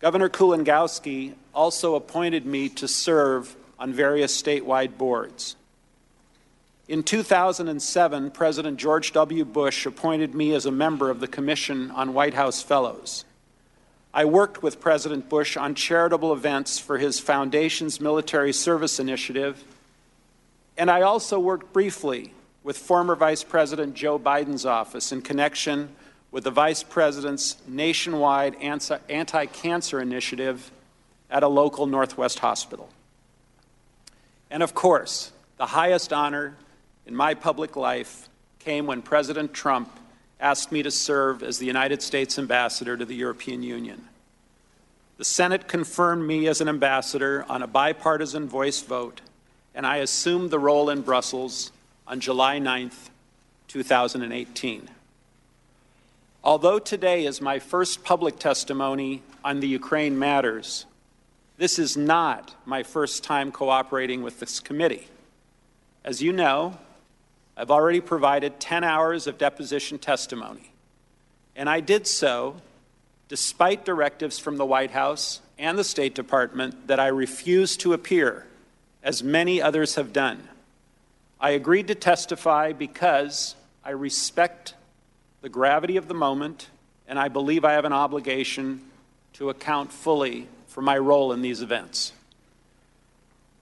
Governor 0.00 0.28
Kulongoski 0.28 1.32
also 1.54 1.94
appointed 1.94 2.44
me 2.44 2.68
to 2.68 2.86
serve 2.86 3.56
on 3.78 3.94
various 3.94 4.40
statewide 4.40 4.98
boards. 4.98 5.56
In 6.88 7.02
2007, 7.02 8.30
President 8.30 8.76
George 8.76 9.12
W. 9.12 9.46
Bush 9.46 9.86
appointed 9.86 10.34
me 10.34 10.52
as 10.52 10.66
a 10.66 10.70
member 10.70 11.08
of 11.08 11.20
the 11.20 11.26
Commission 11.26 11.90
on 11.92 12.12
White 12.12 12.34
House 12.34 12.60
Fellows. 12.60 13.24
I 14.12 14.26
worked 14.26 14.62
with 14.62 14.78
President 14.78 15.30
Bush 15.30 15.56
on 15.56 15.74
charitable 15.74 16.34
events 16.34 16.78
for 16.78 16.98
his 16.98 17.18
foundation's 17.18 17.98
military 17.98 18.52
service 18.52 19.00
initiative, 19.00 19.64
and 20.76 20.90
I 20.90 21.02
also 21.02 21.38
worked 21.38 21.72
briefly 21.72 22.32
with 22.62 22.78
former 22.78 23.14
Vice 23.14 23.44
President 23.44 23.94
Joe 23.94 24.18
Biden's 24.18 24.66
office 24.66 25.12
in 25.12 25.22
connection 25.22 25.94
with 26.30 26.44
the 26.44 26.50
Vice 26.50 26.82
President's 26.82 27.56
nationwide 27.68 28.56
anti 28.56 29.46
cancer 29.46 30.00
initiative 30.00 30.70
at 31.30 31.42
a 31.42 31.48
local 31.48 31.86
Northwest 31.86 32.40
hospital. 32.40 32.88
And 34.50 34.62
of 34.62 34.74
course, 34.74 35.32
the 35.58 35.66
highest 35.66 36.12
honor 36.12 36.56
in 37.06 37.14
my 37.14 37.34
public 37.34 37.76
life 37.76 38.28
came 38.58 38.86
when 38.86 39.02
President 39.02 39.52
Trump 39.52 39.90
asked 40.40 40.72
me 40.72 40.82
to 40.82 40.90
serve 40.90 41.42
as 41.42 41.58
the 41.58 41.66
United 41.66 42.02
States 42.02 42.38
ambassador 42.38 42.96
to 42.96 43.04
the 43.04 43.14
European 43.14 43.62
Union. 43.62 44.08
The 45.16 45.24
Senate 45.24 45.68
confirmed 45.68 46.26
me 46.26 46.48
as 46.48 46.60
an 46.60 46.68
ambassador 46.68 47.44
on 47.48 47.62
a 47.62 47.68
bipartisan 47.68 48.48
voice 48.48 48.82
vote, 48.82 49.20
and 49.74 49.86
I 49.86 49.96
assumed 49.96 50.50
the 50.50 50.58
role 50.58 50.90
in 50.90 51.02
Brussels 51.02 51.72
on 52.06 52.20
July 52.20 52.58
9th, 52.58 53.10
2018. 53.68 54.88
Although 56.42 56.78
today 56.78 57.24
is 57.24 57.40
my 57.40 57.58
first 57.58 58.04
public 58.04 58.38
testimony 58.38 59.22
on 59.44 59.60
the 59.60 59.68
Ukraine 59.68 60.18
matters, 60.18 60.86
this 61.56 61.78
is 61.78 61.96
not 61.96 62.54
my 62.66 62.82
first 62.82 63.24
time 63.24 63.50
cooperating 63.50 64.22
with 64.22 64.40
this 64.40 64.60
committee. 64.60 65.08
As 66.04 66.20
you 66.20 66.32
know, 66.32 66.78
I've 67.56 67.70
already 67.70 68.00
provided 68.00 68.60
10 68.60 68.84
hours 68.84 69.26
of 69.26 69.38
deposition 69.38 69.98
testimony, 69.98 70.72
and 71.56 71.68
I 71.68 71.80
did 71.80 72.06
so 72.06 72.56
despite 73.28 73.84
directives 73.84 74.38
from 74.38 74.58
the 74.58 74.66
White 74.66 74.90
House 74.90 75.40
and 75.58 75.78
the 75.78 75.84
State 75.84 76.14
Department 76.14 76.88
that 76.88 77.00
I 77.00 77.06
refuse 77.06 77.76
to 77.78 77.92
appear, 77.92 78.46
as 79.04 79.22
many 79.22 79.62
others 79.62 79.94
have 79.94 80.12
done. 80.12 80.48
I 81.38 81.50
agreed 81.50 81.88
to 81.88 81.94
testify 81.94 82.72
because 82.72 83.54
I 83.84 83.90
respect 83.90 84.74
the 85.42 85.50
gravity 85.50 85.98
of 85.98 86.08
the 86.08 86.14
moment, 86.14 86.68
and 87.06 87.18
I 87.18 87.28
believe 87.28 87.66
I 87.66 87.72
have 87.72 87.84
an 87.84 87.92
obligation 87.92 88.80
to 89.34 89.50
account 89.50 89.92
fully 89.92 90.48
for 90.68 90.80
my 90.80 90.96
role 90.96 91.32
in 91.32 91.42
these 91.42 91.60
events. 91.60 92.12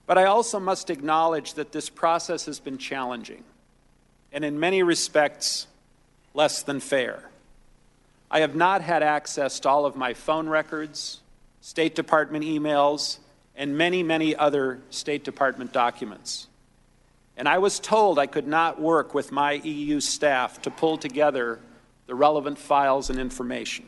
But 0.07 0.17
I 0.17 0.25
also 0.25 0.59
must 0.59 0.89
acknowledge 0.89 1.55
that 1.55 1.73
this 1.73 1.89
process 1.89 2.45
has 2.45 2.59
been 2.59 2.77
challenging 2.77 3.43
and 4.31 4.45
in 4.45 4.59
many 4.59 4.81
respects 4.81 5.67
less 6.33 6.63
than 6.63 6.79
fair. 6.79 7.29
I 8.31 8.39
have 8.39 8.55
not 8.55 8.81
had 8.81 9.03
access 9.03 9.59
to 9.61 9.69
all 9.69 9.85
of 9.85 9.95
my 9.95 10.13
phone 10.13 10.49
records, 10.49 11.19
State 11.61 11.95
Department 11.95 12.43
emails, 12.43 13.19
and 13.55 13.77
many, 13.77 14.03
many 14.03 14.35
other 14.35 14.79
State 14.89 15.23
Department 15.23 15.71
documents. 15.71 16.47
And 17.35 17.47
I 17.47 17.57
was 17.57 17.79
told 17.79 18.19
I 18.19 18.27
could 18.27 18.47
not 18.47 18.79
work 18.79 19.13
with 19.13 19.31
my 19.31 19.53
EU 19.53 19.99
staff 19.99 20.61
to 20.63 20.71
pull 20.71 20.97
together 20.97 21.59
the 22.07 22.15
relevant 22.15 22.57
files 22.57 23.09
and 23.09 23.19
information. 23.19 23.85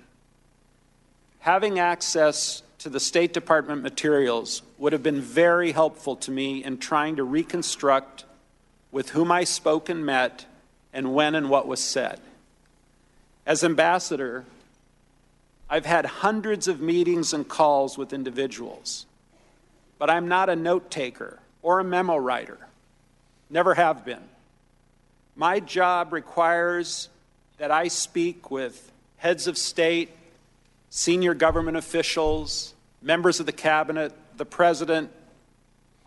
Having 1.39 1.80
access 1.80 2.63
to 2.80 2.89
the 2.89 2.99
State 2.99 3.34
Department 3.34 3.84
materials 3.84 4.62
would 4.78 4.93
have 4.93 5.04
been 5.04 5.21
very 5.21 5.71
helpful 5.71 6.15
to 6.17 6.32
me 6.32 6.63
in 6.63 6.78
trying 6.78 7.15
to 7.15 7.23
reconstruct 7.23 8.25
with 8.91 9.10
whom 9.10 9.32
I 9.32 9.43
spoke 9.43 9.89
and 9.89 10.06
met, 10.06 10.45
and 10.93 11.13
when 11.13 11.36
and 11.36 11.49
what 11.49 11.67
was 11.67 11.82
said. 11.82 12.19
As 13.45 13.63
ambassador, 13.63 14.45
I've 15.69 15.86
had 15.86 16.06
hundreds 16.06 16.67
of 16.67 16.80
meetings 16.80 17.34
and 17.34 17.47
calls 17.47 17.97
with 17.97 18.13
individuals, 18.13 19.06
but 19.98 20.10
I'm 20.10 20.28
not 20.28 20.50
a 20.50 20.56
note 20.56 20.92
taker 20.92 21.40
or 21.62 21.80
a 21.80 21.84
memo 21.84 22.16
writer. 22.18 22.58
Never 23.50 23.74
have 23.74 24.06
been. 24.06 24.24
My 25.36 25.60
job 25.60 26.14
requires 26.14 27.10
that 27.58 27.72
I 27.72 27.88
speak 27.88 28.52
with 28.52 28.92
heads 29.18 29.48
of 29.48 29.58
state, 29.58 30.10
senior 30.90 31.34
government 31.34 31.78
officials, 31.78 32.74
members 33.02 33.40
of 33.40 33.46
the 33.46 33.52
cabinet, 33.52 34.14
the 34.38 34.46
president, 34.46 35.12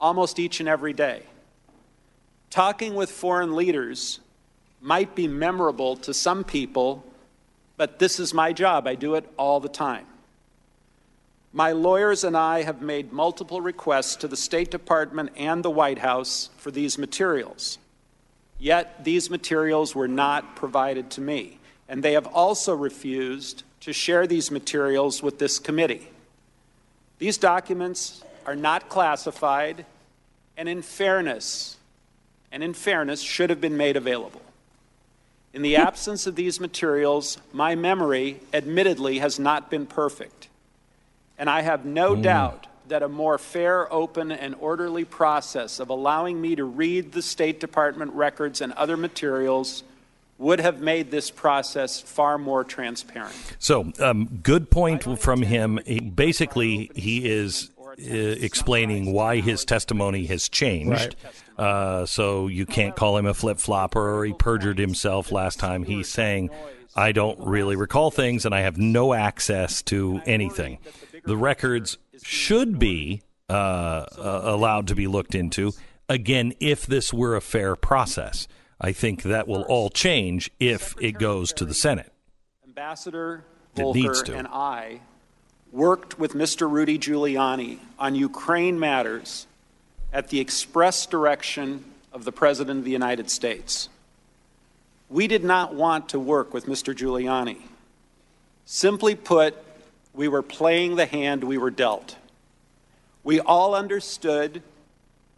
almost 0.00 0.38
each 0.38 0.60
and 0.60 0.68
every 0.68 0.92
day. 0.92 1.22
Talking 2.50 2.94
with 2.94 3.10
foreign 3.10 3.54
leaders 3.54 4.20
might 4.80 5.14
be 5.14 5.28
memorable 5.28 5.96
to 5.96 6.14
some 6.14 6.44
people, 6.44 7.04
but 7.76 7.98
this 7.98 8.18
is 8.18 8.32
my 8.32 8.52
job. 8.52 8.86
I 8.86 8.94
do 8.94 9.14
it 9.14 9.28
all 9.36 9.60
the 9.60 9.68
time. 9.68 10.06
My 11.52 11.72
lawyers 11.72 12.24
and 12.24 12.36
I 12.36 12.62
have 12.62 12.82
made 12.82 13.12
multiple 13.12 13.60
requests 13.60 14.16
to 14.16 14.28
the 14.28 14.36
State 14.36 14.70
Department 14.70 15.30
and 15.36 15.64
the 15.64 15.70
White 15.70 15.98
House 15.98 16.50
for 16.58 16.70
these 16.70 16.98
materials. 16.98 17.78
Yet 18.58 19.04
these 19.04 19.30
materials 19.30 19.94
were 19.94 20.08
not 20.08 20.56
provided 20.56 21.10
to 21.12 21.20
me, 21.20 21.58
and 21.88 22.02
they 22.02 22.12
have 22.12 22.26
also 22.26 22.74
refused 22.74 23.62
to 23.80 23.92
share 23.92 24.26
these 24.26 24.50
materials 24.50 25.22
with 25.22 25.38
this 25.38 25.58
committee. 25.58 26.08
These 27.18 27.38
documents 27.38 28.22
are 28.44 28.56
not 28.56 28.88
classified, 28.88 29.86
and 30.56 30.68
in 30.68 30.82
fairness, 30.82 31.76
and 32.52 32.62
in 32.62 32.74
fairness, 32.74 33.22
should 33.22 33.48
have 33.48 33.60
been 33.60 33.76
made 33.76 33.96
available. 33.96 34.42
In 35.54 35.62
the 35.62 35.76
absence 35.76 36.26
of 36.26 36.36
these 36.36 36.60
materials, 36.60 37.38
my 37.52 37.74
memory, 37.74 38.40
admittedly, 38.52 39.18
has 39.20 39.38
not 39.38 39.70
been 39.70 39.86
perfect. 39.86 40.47
And 41.38 41.48
I 41.48 41.62
have 41.62 41.84
no 41.84 42.16
mm. 42.16 42.22
doubt 42.22 42.66
that 42.88 43.02
a 43.02 43.08
more 43.08 43.38
fair, 43.38 43.90
open, 43.92 44.32
and 44.32 44.54
orderly 44.60 45.04
process 45.04 45.78
of 45.78 45.90
allowing 45.90 46.40
me 46.40 46.56
to 46.56 46.64
read 46.64 47.12
the 47.12 47.22
State 47.22 47.60
Department 47.60 48.12
records 48.14 48.60
and 48.60 48.72
other 48.72 48.96
materials 48.96 49.84
would 50.38 50.60
have 50.60 50.80
made 50.80 51.10
this 51.10 51.30
process 51.30 52.00
far 52.00 52.38
more 52.38 52.64
transparent. 52.64 53.34
So, 53.58 53.92
um, 53.98 54.40
good 54.42 54.70
point 54.70 55.20
from 55.20 55.42
him. 55.42 55.80
He, 55.84 56.00
basically, 56.00 56.90
he 56.94 57.28
is 57.28 57.70
uh, 57.78 57.94
explaining 58.04 59.12
why 59.12 59.40
his 59.40 59.64
testimony 59.64 60.26
has 60.26 60.48
changed. 60.48 61.16
Right. 61.58 61.66
Uh, 61.66 62.06
so 62.06 62.46
you 62.46 62.64
can't 62.66 62.94
call 62.94 63.16
him 63.16 63.26
a 63.26 63.34
flip 63.34 63.58
flopper 63.58 64.00
or 64.00 64.24
he 64.24 64.32
perjured 64.32 64.78
himself 64.78 65.32
last 65.32 65.58
time. 65.58 65.82
He's 65.82 66.08
saying, 66.08 66.50
I 66.94 67.10
don't 67.10 67.38
really 67.40 67.74
recall 67.74 68.12
things 68.12 68.46
and 68.46 68.54
I 68.54 68.60
have 68.60 68.78
no 68.78 69.12
access 69.12 69.82
to 69.84 70.20
anything. 70.24 70.78
The 71.24 71.36
records 71.36 71.98
should 72.22 72.78
be 72.78 73.22
uh, 73.48 73.52
uh, 73.52 74.40
allowed 74.44 74.88
to 74.88 74.94
be 74.94 75.06
looked 75.06 75.34
into, 75.34 75.72
again, 76.08 76.52
if 76.60 76.86
this 76.86 77.12
were 77.12 77.36
a 77.36 77.40
fair 77.40 77.76
process. 77.76 78.48
I 78.80 78.92
think 78.92 79.22
that 79.24 79.48
will 79.48 79.62
all 79.62 79.90
change 79.90 80.50
if 80.60 80.94
it 81.00 81.12
goes 81.18 81.52
to 81.54 81.64
the 81.64 81.74
Senate. 81.74 82.12
Ambassador 82.64 83.44
Volker 83.74 84.32
and 84.34 84.46
I 84.46 85.00
worked 85.72 86.18
with 86.18 86.34
Mr. 86.34 86.70
Rudy 86.70 86.98
Giuliani 86.98 87.78
on 87.98 88.14
Ukraine 88.14 88.78
matters 88.78 89.46
at 90.12 90.28
the 90.28 90.40
express 90.40 91.06
direction 91.06 91.84
of 92.12 92.24
the 92.24 92.32
President 92.32 92.78
of 92.78 92.84
the 92.84 92.90
United 92.90 93.30
States. 93.30 93.88
We 95.10 95.26
did 95.26 95.44
not 95.44 95.74
want 95.74 96.08
to 96.10 96.18
work 96.18 96.54
with 96.54 96.66
Mr. 96.66 96.94
Giuliani. 96.94 97.62
Simply 98.64 99.14
put, 99.14 99.56
we 100.18 100.26
were 100.26 100.42
playing 100.42 100.96
the 100.96 101.06
hand 101.06 101.44
we 101.44 101.56
were 101.56 101.70
dealt. 101.70 102.16
We 103.22 103.38
all 103.38 103.76
understood 103.76 104.64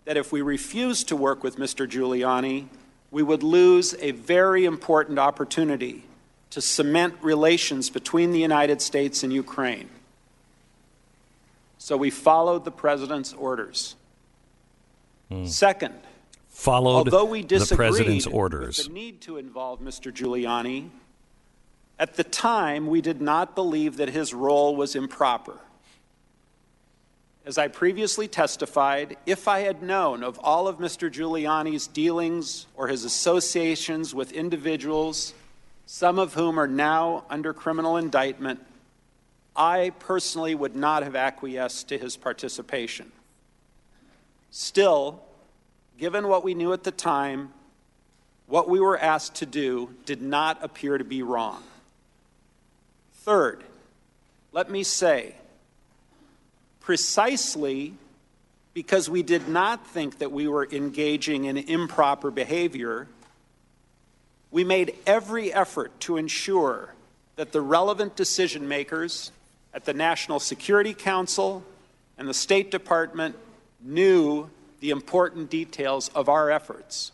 that 0.06 0.16
if 0.16 0.32
we 0.32 0.40
refused 0.40 1.08
to 1.08 1.16
work 1.16 1.44
with 1.44 1.56
Mr. 1.58 1.86
Giuliani, 1.86 2.68
we 3.10 3.22
would 3.22 3.42
lose 3.42 3.94
a 4.00 4.12
very 4.12 4.64
important 4.64 5.18
opportunity 5.18 6.04
to 6.48 6.62
cement 6.62 7.14
relations 7.20 7.90
between 7.90 8.32
the 8.32 8.38
United 8.38 8.80
States 8.80 9.22
and 9.22 9.30
Ukraine. 9.30 9.90
So 11.76 11.98
we 11.98 12.08
followed 12.08 12.64
the 12.64 12.70
president's 12.70 13.34
orders. 13.34 13.96
Hmm. 15.28 15.44
Second, 15.44 15.94
Followed 16.48 17.12
although 17.12 17.26
we 17.26 17.42
the 17.42 17.48
disagreed 17.48 17.76
president's 17.76 18.26
with 18.26 18.34
orders. 18.34 18.86
the 18.86 18.92
need 18.94 19.20
to 19.22 19.36
involve 19.36 19.80
Mr. 19.80 20.10
Giuliani, 20.10 20.88
at 22.00 22.14
the 22.14 22.24
time 22.24 22.86
we 22.86 23.02
did 23.02 23.20
not 23.20 23.54
believe 23.54 23.98
that 23.98 24.08
his 24.08 24.32
role 24.32 24.74
was 24.74 24.96
improper. 24.96 25.58
As 27.44 27.58
I 27.58 27.68
previously 27.68 28.26
testified, 28.26 29.18
if 29.26 29.46
I 29.46 29.60
had 29.60 29.82
known 29.82 30.24
of 30.24 30.38
all 30.38 30.66
of 30.66 30.78
Mr. 30.78 31.12
Giuliani's 31.12 31.86
dealings 31.86 32.66
or 32.74 32.88
his 32.88 33.04
associations 33.04 34.14
with 34.14 34.32
individuals, 34.32 35.34
some 35.84 36.18
of 36.18 36.32
whom 36.32 36.58
are 36.58 36.66
now 36.66 37.24
under 37.28 37.52
criminal 37.52 37.98
indictment, 37.98 38.64
I 39.54 39.92
personally 39.98 40.54
would 40.54 40.74
not 40.74 41.02
have 41.02 41.14
acquiesced 41.14 41.88
to 41.88 41.98
his 41.98 42.16
participation. 42.16 43.12
Still, 44.50 45.20
given 45.98 46.28
what 46.28 46.44
we 46.44 46.54
knew 46.54 46.72
at 46.72 46.84
the 46.84 46.92
time, 46.92 47.52
what 48.46 48.70
we 48.70 48.80
were 48.80 48.98
asked 48.98 49.34
to 49.36 49.46
do 49.46 49.94
did 50.06 50.22
not 50.22 50.64
appear 50.64 50.96
to 50.96 51.04
be 51.04 51.22
wrong. 51.22 51.62
Third, 53.20 53.62
let 54.52 54.70
me 54.70 54.82
say, 54.82 55.34
precisely 56.80 57.94
because 58.72 59.10
we 59.10 59.22
did 59.22 59.46
not 59.46 59.86
think 59.86 60.18
that 60.18 60.32
we 60.32 60.48
were 60.48 60.66
engaging 60.72 61.44
in 61.44 61.58
improper 61.58 62.30
behavior, 62.30 63.06
we 64.50 64.64
made 64.64 64.94
every 65.06 65.52
effort 65.52 65.98
to 66.00 66.16
ensure 66.16 66.94
that 67.36 67.52
the 67.52 67.60
relevant 67.60 68.16
decision 68.16 68.66
makers 68.66 69.32
at 69.74 69.84
the 69.84 69.92
National 69.92 70.40
Security 70.40 70.94
Council 70.94 71.62
and 72.16 72.26
the 72.26 72.34
State 72.34 72.70
Department 72.70 73.36
knew 73.82 74.48
the 74.80 74.90
important 74.90 75.50
details 75.50 76.08
of 76.14 76.28
our 76.30 76.50
efforts. 76.50 77.12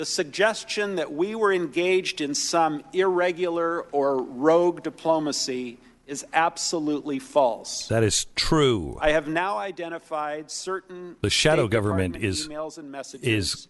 The 0.00 0.06
suggestion 0.06 0.94
that 0.94 1.12
we 1.12 1.34
were 1.34 1.52
engaged 1.52 2.22
in 2.22 2.34
some 2.34 2.82
irregular 2.94 3.82
or 3.92 4.22
rogue 4.22 4.82
diplomacy 4.82 5.76
is 6.06 6.24
absolutely 6.32 7.18
false. 7.18 7.86
That 7.88 8.02
is 8.02 8.24
true. 8.34 8.96
I 8.98 9.10
have 9.10 9.28
now 9.28 9.58
identified 9.58 10.50
certain 10.50 11.16
The 11.20 11.28
shadow 11.28 11.68
government 11.68 12.16
is- 12.16 12.48
emails 12.48 12.78
and 12.78 12.90
messages 12.90 13.26
is 13.28 13.68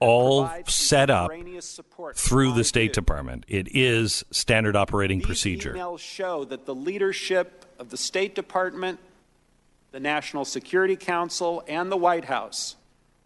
all 0.00 0.50
set 0.66 1.08
up 1.08 1.30
contemporaneous 1.30 1.66
support 1.66 2.16
to 2.16 2.20
through 2.28 2.54
the 2.54 2.64
State. 2.64 2.92
Department. 2.92 3.44
It 3.46 3.68
is 3.70 4.24
standard 4.32 4.74
operating 4.74 5.18
These 5.20 5.26
procedure. 5.26 5.74
emails 5.74 6.00
show 6.00 6.44
that 6.46 6.66
the 6.66 6.74
leadership 6.74 7.64
of 7.78 7.90
the 7.90 7.96
State 7.96 8.34
Department, 8.34 8.98
the 9.92 10.00
National 10.00 10.44
Security 10.44 10.96
Council, 10.96 11.62
and 11.68 11.92
the 11.92 11.96
White 11.96 12.24
House 12.24 12.74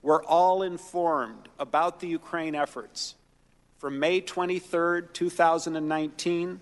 were 0.05 0.23
all 0.25 0.62
informed 0.62 1.49
about 1.59 1.99
the 2.01 2.07
Ukraine 2.07 2.55
efforts 2.55 3.14
from 3.79 3.99
May 3.99 4.21
23, 4.21 5.03
2019, 5.14 6.61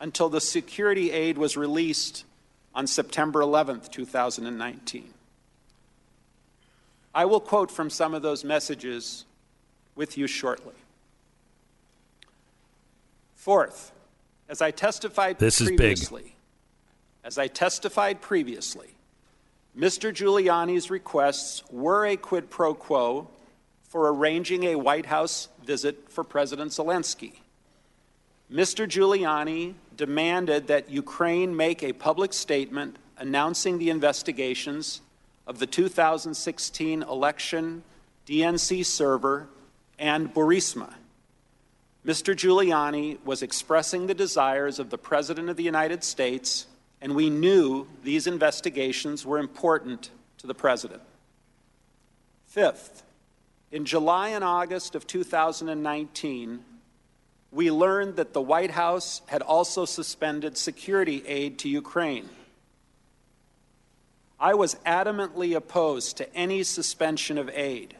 until 0.00 0.28
the 0.28 0.40
security 0.40 1.12
aid 1.12 1.38
was 1.38 1.56
released 1.56 2.24
on 2.74 2.88
September 2.88 3.40
11, 3.40 3.82
2019. 3.92 5.14
I 7.14 7.24
will 7.24 7.40
quote 7.40 7.70
from 7.70 7.88
some 7.88 8.14
of 8.14 8.22
those 8.22 8.42
messages 8.42 9.24
with 9.94 10.18
you 10.18 10.26
shortly. 10.26 10.74
Fourth, 13.36 13.92
as 14.48 14.60
I 14.60 14.72
testified 14.72 15.38
This 15.38 15.60
is 15.60 15.68
big. 15.68 15.78
previously, 15.78 16.34
as 17.22 17.38
I 17.38 17.46
testified 17.46 18.20
previously, 18.20 18.95
Mr. 19.76 20.10
Giuliani's 20.10 20.90
requests 20.90 21.62
were 21.70 22.06
a 22.06 22.16
quid 22.16 22.48
pro 22.48 22.72
quo 22.72 23.28
for 23.82 24.10
arranging 24.10 24.64
a 24.64 24.74
White 24.74 25.04
House 25.04 25.48
visit 25.64 26.10
for 26.10 26.24
President 26.24 26.70
Zelensky. 26.70 27.34
Mr. 28.50 28.88
Giuliani 28.88 29.74
demanded 29.94 30.68
that 30.68 30.88
Ukraine 30.88 31.54
make 31.54 31.82
a 31.82 31.92
public 31.92 32.32
statement 32.32 32.96
announcing 33.18 33.78
the 33.78 33.90
investigations 33.90 35.02
of 35.46 35.58
the 35.58 35.66
2016 35.66 37.02
election, 37.02 37.82
DNC 38.26 38.84
server, 38.86 39.48
and 39.98 40.32
Burisma. 40.32 40.94
Mr. 42.06 42.34
Giuliani 42.34 43.18
was 43.24 43.42
expressing 43.42 44.06
the 44.06 44.14
desires 44.14 44.78
of 44.78 44.88
the 44.88 44.98
President 44.98 45.50
of 45.50 45.56
the 45.56 45.64
United 45.64 46.02
States, 46.02 46.66
and 47.00 47.14
we 47.14 47.30
knew 47.30 47.86
these 48.02 48.26
investigations 48.26 49.24
were 49.26 49.38
important 49.38 50.10
to 50.38 50.46
the 50.46 50.54
President. 50.54 51.02
Fifth, 52.46 53.02
in 53.70 53.84
July 53.84 54.28
and 54.28 54.42
August 54.42 54.94
of 54.94 55.06
2019, 55.06 56.64
we 57.50 57.70
learned 57.70 58.16
that 58.16 58.32
the 58.32 58.40
White 58.40 58.70
House 58.70 59.22
had 59.26 59.42
also 59.42 59.84
suspended 59.84 60.56
security 60.56 61.22
aid 61.26 61.58
to 61.60 61.68
Ukraine. 61.68 62.28
I 64.38 64.54
was 64.54 64.74
adamantly 64.86 65.56
opposed 65.56 66.16
to 66.18 66.34
any 66.34 66.62
suspension 66.62 67.38
of 67.38 67.48
aid. 67.50 67.96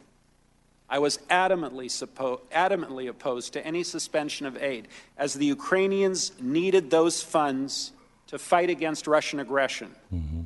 I 0.89 0.99
was 0.99 1.17
adamantly, 1.29 1.87
suppo- 1.87 2.41
adamantly 2.51 3.09
opposed 3.09 3.53
to 3.53 3.65
any 3.65 3.83
suspension 3.83 4.45
of 4.45 4.61
aid, 4.61 4.87
as 5.17 5.33
the 5.33 5.45
Ukrainians 5.45 6.31
needed 6.39 6.89
those 6.89 7.21
funds 7.21 7.91
to 8.27 8.37
fight 8.37 8.69
against 8.69 9.07
Russian 9.07 9.39
aggression. 9.39 9.95
Mm-hmm. 10.13 10.41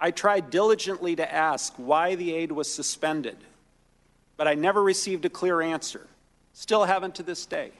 I 0.00 0.10
tried 0.10 0.50
diligently 0.50 1.16
to 1.16 1.32
ask 1.32 1.72
why 1.76 2.14
the 2.14 2.34
aid 2.34 2.52
was 2.52 2.72
suspended, 2.72 3.36
but 4.36 4.46
I 4.46 4.54
never 4.54 4.82
received 4.82 5.24
a 5.24 5.30
clear 5.30 5.62
answer. 5.62 6.06
Still 6.52 6.84
haven't 6.84 7.14
to 7.16 7.22
this 7.22 7.46
day. 7.46 7.72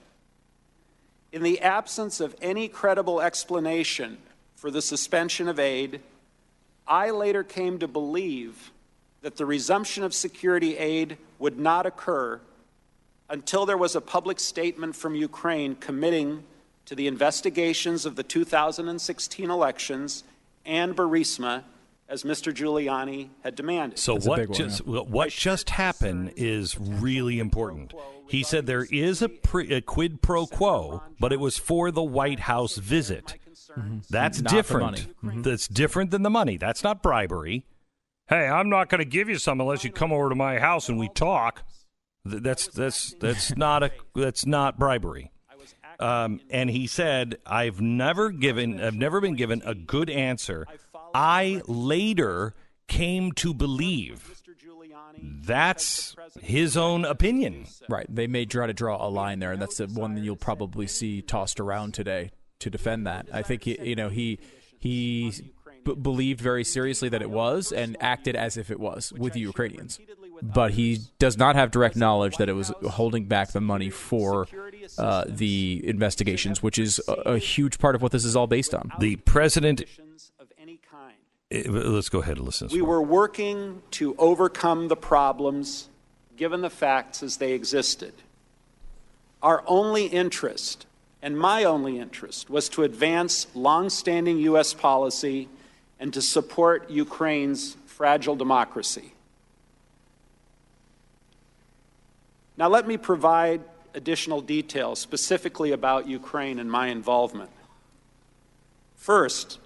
In 1.33 1.43
the 1.43 1.61
absence 1.61 2.21
of 2.21 2.35
any 2.41 2.69
credible 2.69 3.21
explanation 3.21 4.19
for 4.55 4.71
the 4.71 4.81
suspension 4.81 5.49
of 5.49 5.59
aid, 5.59 6.01
I 6.87 7.11
later 7.11 7.43
came 7.43 7.79
to 7.81 7.89
believe 7.89 8.71
that 9.21 9.37
the 9.37 9.45
resumption 9.45 10.05
of 10.05 10.15
security 10.15 10.79
aid 10.79 11.19
would 11.39 11.59
not 11.59 11.85
occur 11.85 12.41
until 13.29 13.67
there 13.67 13.77
was 13.77 13.97
a 13.97 14.01
public 14.01 14.39
statement 14.39 14.95
from 14.95 15.15
Ukraine 15.15 15.75
committing 15.75 16.45
to 16.87 16.95
the 16.95 17.07
investigations 17.07 18.07
of 18.07 18.17
the 18.17 18.23
2016 18.23 19.51
elections 19.51 20.25
and 20.65 20.97
Burisma, 20.97 21.63
as 22.09 22.23
Mr. 22.23 22.55
Giuliani 22.55 23.31
had 23.43 23.55
demanded. 23.55 23.99
So 23.99 24.15
That's 24.15 24.27
what 24.27 24.37
big 24.39 24.49
one, 24.51 24.59
just 24.59 24.87
what 24.87 25.31
just 25.31 25.71
happened 25.71 26.33
is 26.37 26.79
really 26.79 27.39
important. 27.39 27.93
He 28.29 28.43
said 28.43 28.67
there 28.67 28.87
is 28.91 29.23
a, 29.23 29.29
pre, 29.29 29.73
a 29.73 29.81
quid 29.81 30.23
pro 30.23 30.47
quo, 30.47 31.03
but 31.21 31.33
it 31.33 31.41
was 31.41 31.59
for 31.59 31.91
the 31.91 32.03
White 32.03 32.41
House 32.41 32.77
visit. 32.77 33.35
Mm-hmm. 33.77 33.99
That's 34.11 34.41
Not 34.41 34.51
the 34.51 34.57
different. 34.57 34.85
money. 34.85 35.01
Mm-hmm. 35.01 35.29
Mm-hmm. 35.29 35.43
That's 35.43 35.69
different 35.69 36.11
than 36.11 36.23
the 36.23 36.31
money. 36.31 36.57
That's 36.57 36.83
not 36.83 37.03
bribery. 37.03 37.67
Hey, 38.29 38.49
I'm 38.49 38.69
not 38.69 38.89
going 38.89 38.99
to 39.01 39.05
give 39.05 39.29
you 39.29 39.39
some 39.39 39.61
unless 39.61 39.85
you 39.85 39.93
come 39.93 40.13
over 40.13 40.29
to 40.29 40.35
my 40.35 40.59
house 40.59 40.89
and 40.89 40.99
we 40.99 41.09
talk. 41.09 41.63
That's 42.25 42.67
that's 42.67 43.15
that's 43.21 43.57
not 43.57 43.85
a 43.85 43.93
that's 44.15 44.45
not 44.45 44.79
bribery. 44.79 45.31
Um, 45.99 46.41
and 46.51 46.71
he 46.71 46.87
said, 46.87 47.39
"I've 47.47 47.81
never 47.81 48.31
given, 48.31 48.81
I've 48.81 48.95
never 48.95 49.21
been 49.21 49.35
given 49.35 49.63
a 49.65 49.75
good 49.75 50.11
answer. 50.11 50.67
I 51.15 51.63
later 51.67 52.55
came 52.89 53.33
to 53.33 53.55
believe 53.55 54.43
that's 55.23 56.15
his 56.41 56.77
own 56.77 57.05
opinion. 57.05 57.67
Right. 57.89 58.07
They 58.09 58.27
may 58.27 58.45
try 58.45 58.67
to 58.67 58.73
draw 58.73 59.05
a 59.05 59.09
line 59.09 59.39
there, 59.39 59.53
and 59.53 59.61
that's 59.61 59.79
the 59.79 59.87
one 59.87 60.15
that 60.15 60.23
you'll 60.23 60.37
probably 60.37 60.87
see 60.87 61.23
tossed 61.23 61.61
around 61.61 61.95
today 61.95 62.31
to 62.61 62.71
defend 62.71 63.07
that. 63.07 63.29
I 63.33 63.43
think 63.43 63.65
he, 63.65 63.79
you 63.83 63.97
know 63.97 64.09
he 64.09 64.39
he 64.79 65.33
b- 65.85 65.95
believed 65.95 66.41
very 66.41 66.65
seriously 66.65 67.09
that 67.09 67.23
it 67.23 67.31
was 67.31 67.73
and 67.73 67.97
acted 68.01 68.37
as 68.37 68.57
if 68.57 68.71
it 68.71 68.81
was 68.81 69.13
with 69.13 69.33
the 69.33 69.41
Ukrainians, 69.41 69.99
but 70.43 70.73
he 70.73 71.01
does 71.19 71.37
not 71.37 71.57
have 71.57 71.71
direct 71.71 71.97
knowledge 71.97 72.37
that 72.37 72.49
it 72.49 72.55
was 72.55 72.73
holding 72.91 73.27
back 73.27 73.53
the 73.53 73.61
money 73.61 73.91
for 73.91 74.47
uh, 74.99 75.25
the 75.27 75.83
investigations, 75.85 76.63
which 76.63 76.79
is 76.79 77.01
a, 77.09 77.13
a 77.13 77.39
huge 77.39 77.79
part 77.79 77.95
of 77.95 78.03
what 78.03 78.13
this 78.13 78.25
is 78.25 78.37
all 78.37 78.47
based 78.47 78.75
on. 78.75 78.93
The 79.01 79.17
president. 79.17 79.83
of 80.39 80.53
any 80.61 80.79
kind. 80.91 81.15
eh, 81.51 81.65
Let's 81.69 82.09
go 82.09 82.21
ahead 82.21 82.37
and 82.37 82.47
listen. 82.47 82.69
We 82.73 82.83
were 82.83 83.03
working 83.03 83.83
to 83.93 84.15
overcome 84.19 84.89
the 84.89 84.97
problems 84.97 85.89
given 86.37 86.61
the 86.61 86.71
facts 86.71 87.23
as 87.23 87.39
they 87.39 87.53
existed. 87.53 88.13
Our 89.43 89.63
only 89.67 90.07
interest, 90.07 90.87
and 91.23 91.39
my 91.39 91.65
only 91.65 91.99
interest, 91.99 92.51
was 92.51 92.69
to 92.71 92.83
advance 92.83 93.47
longstanding 93.55 94.39
U.S. 94.39 94.75
policy 94.75 95.49
and 95.99 96.13
to 96.13 96.21
support 96.21 96.91
Ukraine's 96.91 97.77
fragile 97.87 98.37
democracy. 98.37 99.13
Now, 102.59 102.69
let 102.69 102.87
me 102.87 102.97
provide 102.97 103.61
additional 103.97 104.41
details 104.43 105.01
specifically 105.01 105.73
about 105.73 106.07
Ukraine 106.07 106.61
and 106.61 106.71
my 106.71 106.89
involvement. 106.89 107.51
First, 108.95 109.59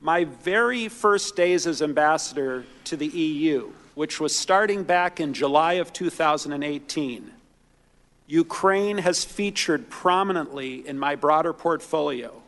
my 0.00 0.24
very 0.24 0.88
first 0.88 1.36
days 1.36 1.66
as 1.66 1.82
ambassador 1.82 2.64
to 2.84 2.96
the 2.96 3.06
EU, 3.06 3.70
which 3.94 4.18
was 4.18 4.36
starting 4.36 4.82
back 4.82 5.20
in 5.20 5.34
July 5.34 5.74
of 5.74 5.92
2018, 5.92 7.32
Ukraine 8.26 8.98
has 8.98 9.24
featured 9.24 9.90
prominently 9.90 10.86
in 10.86 10.98
my 10.98 11.14
broader 11.14 11.52
portfolio. 11.52 12.42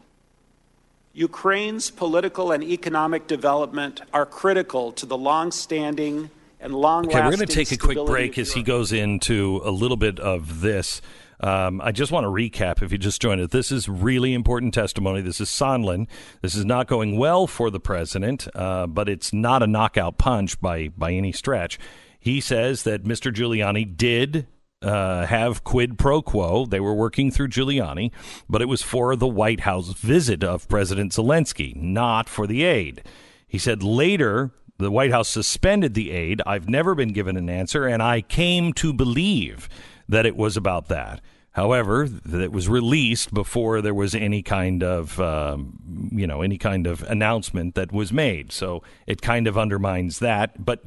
Ukraine's 1.13 1.91
political 1.91 2.53
and 2.53 2.63
economic 2.63 3.27
development 3.27 4.01
are 4.13 4.27
critical 4.27 4.93
to 4.93 5.07
the 5.07 5.19
long-standing 5.19 6.31
and 6.61 6.75
long-lasting. 6.75 7.19
Okay, 7.19 7.27
we're 7.27 7.37
going 7.37 7.47
to 7.47 7.55
take 7.55 7.73
a 7.73 7.77
quick 7.77 8.07
break 8.07 8.39
as 8.39 8.53
he 8.53 8.63
goes 8.63 8.93
into 8.93 9.61
a 9.65 9.71
little 9.71 9.97
bit 9.97 10.21
of 10.21 10.61
this. 10.61 11.01
Um, 11.41 11.81
I 11.81 11.91
just 11.91 12.13
want 12.13 12.25
to 12.25 12.29
recap 12.29 12.83
if 12.83 12.93
you 12.93 12.99
just 12.99 13.21
joined 13.23 13.41
us. 13.41 13.51
This 13.51 13.73
is 13.73 13.89
really 13.89 14.35
important 14.35 14.75
testimony. 14.75 15.23
This 15.23 15.41
is 15.41 15.49
Sondland. 15.49 16.07
This 16.43 16.55
is 16.55 16.67
not 16.67 16.87
going 16.87 17.17
well 17.17 17.47
for 17.47 17.71
the 17.71 17.81
president, 17.81 18.47
uh, 18.55 18.87
but 18.87 19.09
it's 19.09 19.33
not 19.33 19.63
a 19.63 19.67
knockout 19.67 20.19
punch 20.19 20.61
by, 20.61 20.89
by 20.89 21.13
any 21.13 21.33
stretch. 21.33 21.79
He 22.19 22.41
says 22.41 22.83
that 22.83 23.05
Mr. 23.05 23.33
Giuliani 23.33 23.97
did 23.97 24.47
uh, 24.83 25.27
have 25.27 25.65
quid 25.65 25.99
pro 25.99 26.21
quo. 26.21 26.67
They 26.67 26.81
were 26.81 26.95
working 26.95 27.31
through 27.31 27.49
Giuliani, 27.49 28.13
but 28.49 28.61
it 28.61 28.69
was 28.69 28.83
for 28.83 29.17
the 29.17 29.29
White 29.29 29.61
House 29.61 29.93
visit 29.95 30.45
of 30.45 30.69
President 30.69 31.13
Zelensky, 31.13 31.75
not 31.75 32.29
for 32.29 32.47
the 32.47 32.65
aid. 32.65 33.03
He 33.47 33.59
said 33.59 33.83
later 33.83 34.53
the 34.81 34.91
White 34.91 35.13
House 35.13 35.29
suspended 35.29 35.95
the 35.95 36.11
aid. 36.11 36.43
I've 36.47 36.69
never 36.69 36.95
been 36.95 37.13
given 37.13 37.37
an 37.37 37.49
answer, 37.49 37.87
and 37.87 38.03
I 38.03 38.21
came 38.21 38.73
to 38.75 38.93
believe 38.93 39.69
that 40.09 40.27
it 40.27 40.37
was 40.37 40.57
about 40.57 40.89
that. 40.89 41.21
However, 41.53 42.07
that 42.09 42.53
was 42.53 42.69
released 42.69 43.35
before 43.35 43.81
there 43.83 43.95
was 43.95 44.15
any 44.15 44.43
kind 44.43 44.83
of, 44.83 45.21
um, 45.21 46.11
you 46.13 46.27
know, 46.27 46.43
any 46.43 46.59
kind 46.59 46.87
of 46.87 47.03
announcement 47.05 47.75
that 47.75 47.93
was 47.93 48.13
made. 48.13 48.53
So 48.53 48.83
it 49.07 49.21
kind 49.21 49.47
of 49.47 49.59
undermines 49.59 50.21
that. 50.21 50.65
But 50.65 50.83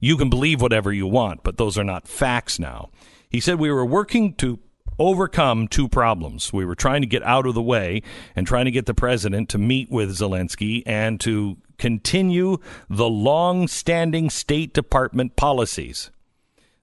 you 0.00 0.16
can 0.16 0.28
believe 0.28 0.60
whatever 0.60 0.92
you 0.92 1.06
want, 1.06 1.42
but 1.44 1.58
those 1.58 1.78
are 1.78 1.84
not 1.84 2.08
facts 2.08 2.58
now. 2.58 2.90
He 3.28 3.38
said 3.38 3.60
we 3.60 3.70
were 3.70 3.86
working 3.86 4.34
to 4.36 4.58
overcome 4.98 5.68
two 5.68 5.88
problems. 5.88 6.52
We 6.52 6.64
were 6.64 6.74
trying 6.74 7.02
to 7.02 7.06
get 7.06 7.22
out 7.22 7.46
of 7.46 7.54
the 7.54 7.62
way 7.62 8.02
and 8.34 8.46
trying 8.46 8.66
to 8.66 8.70
get 8.70 8.86
the 8.86 8.94
president 8.94 9.48
to 9.50 9.58
meet 9.58 9.90
with 9.90 10.10
Zelensky 10.10 10.82
and 10.84 11.20
to 11.20 11.56
continue 11.80 12.58
the 12.88 13.08
long 13.08 13.66
standing 13.66 14.30
State 14.30 14.72
Department 14.72 15.34
policies. 15.34 16.12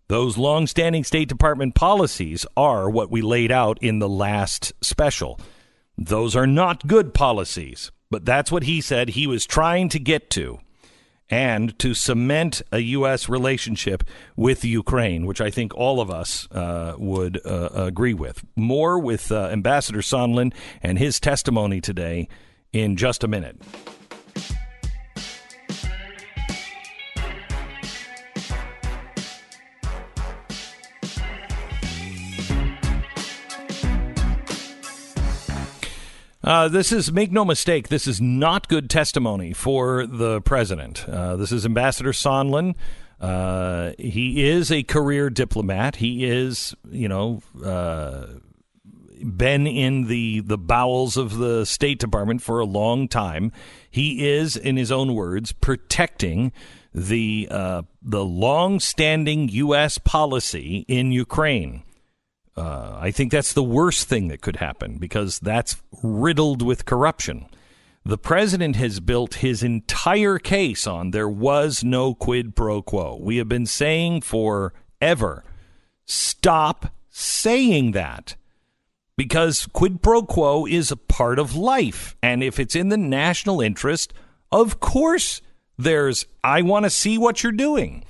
Those 0.09 0.37
long 0.37 0.67
standing 0.67 1.03
State 1.03 1.29
Department 1.29 1.75
policies 1.75 2.45
are 2.57 2.89
what 2.89 3.11
we 3.11 3.21
laid 3.21 3.51
out 3.51 3.77
in 3.81 3.99
the 3.99 4.09
last 4.09 4.73
special. 4.81 5.39
Those 5.97 6.35
are 6.35 6.47
not 6.47 6.87
good 6.87 7.13
policies, 7.13 7.91
but 8.09 8.25
that's 8.25 8.51
what 8.51 8.63
he 8.63 8.81
said 8.81 9.09
he 9.09 9.27
was 9.27 9.45
trying 9.45 9.87
to 9.89 9.99
get 9.99 10.29
to 10.31 10.59
and 11.29 11.77
to 11.79 11.93
cement 11.93 12.61
a 12.71 12.79
U.S. 12.79 13.27
relationship 13.27 14.03
with 14.35 14.63
Ukraine, 14.63 15.25
which 15.25 15.41
I 15.41 15.51
think 15.51 15.75
all 15.75 15.99
of 15.99 16.09
us 16.09 16.47
uh, 16.51 16.95
would 16.97 17.39
uh, 17.45 17.69
agree 17.73 18.13
with. 18.13 18.45
More 18.55 18.97
with 18.97 19.31
uh, 19.31 19.49
Ambassador 19.51 19.99
Sondland 19.99 20.53
and 20.81 20.97
his 20.97 21.19
testimony 21.19 21.81
today 21.81 22.29
in 22.71 22.95
just 22.95 23.23
a 23.23 23.27
minute. 23.27 23.61
Uh, 36.47 36.69
this 36.69 36.93
is, 36.93 37.11
make 37.11 37.29
no 37.29 37.43
mistake, 37.43 37.89
this 37.89 38.07
is 38.07 38.21
not 38.21 38.69
good 38.69 38.89
testimony 38.89 39.51
for 39.51 40.07
the 40.07 40.39
president. 40.43 41.03
Uh, 41.09 41.35
this 41.35 41.51
is 41.51 41.65
Ambassador 41.65 42.13
Sondland. 42.13 42.75
Uh, 43.19 43.91
he 43.99 44.47
is 44.47 44.71
a 44.71 44.81
career 44.83 45.29
diplomat. 45.29 45.97
He 45.97 46.23
is, 46.23 46.73
you 46.89 47.09
know, 47.09 47.41
uh, 47.61 48.27
been 49.35 49.67
in 49.67 50.07
the, 50.07 50.39
the 50.39 50.57
bowels 50.57 51.17
of 51.17 51.37
the 51.37 51.65
State 51.65 51.99
Department 51.99 52.41
for 52.41 52.61
a 52.61 52.65
long 52.65 53.09
time. 53.09 53.51
He 53.91 54.25
is, 54.25 54.55
in 54.55 54.77
his 54.77 54.89
own 54.89 55.15
words, 55.15 55.51
protecting 55.51 56.53
the 56.93 57.49
uh, 57.51 57.81
the 58.01 58.23
long-standing 58.23 59.49
U.S. 59.49 59.97
policy 59.97 60.85
in 60.87 61.11
Ukraine. 61.11 61.83
Uh, 62.57 62.97
I 62.99 63.11
think 63.11 63.31
that's 63.31 63.53
the 63.53 63.63
worst 63.63 64.09
thing 64.09 64.29
that 64.29 64.41
could 64.41 64.55
happen 64.55 64.97
because 64.97 65.39
that's 65.39 65.81
riddled 66.01 66.63
with 66.63 66.85
corruption. 66.85 67.45
The 68.03 68.17
president 68.17 68.77
has 68.77 68.99
built 68.99 69.35
his 69.35 69.61
entire 69.61 70.39
case 70.39 70.87
on 70.87 71.11
there 71.11 71.29
was 71.29 71.83
no 71.83 72.15
quid 72.15 72.55
pro 72.55 72.81
quo. 72.81 73.17
We 73.21 73.37
have 73.37 73.47
been 73.47 73.65
saying 73.67 74.21
forever 74.21 75.43
stop 76.05 76.93
saying 77.09 77.91
that 77.91 78.35
because 79.17 79.67
quid 79.73 80.01
pro 80.01 80.23
quo 80.23 80.65
is 80.65 80.89
a 80.91 80.97
part 80.97 81.37
of 81.37 81.55
life. 81.55 82.15
And 82.23 82.41
if 82.41 82.59
it's 82.59 82.75
in 82.75 82.89
the 82.89 82.97
national 82.97 83.61
interest, 83.61 84.13
of 84.51 84.79
course 84.79 85.41
there's, 85.77 86.25
I 86.43 86.61
want 86.61 86.85
to 86.85 86.89
see 86.89 87.17
what 87.17 87.43
you're 87.43 87.51
doing. 87.51 88.03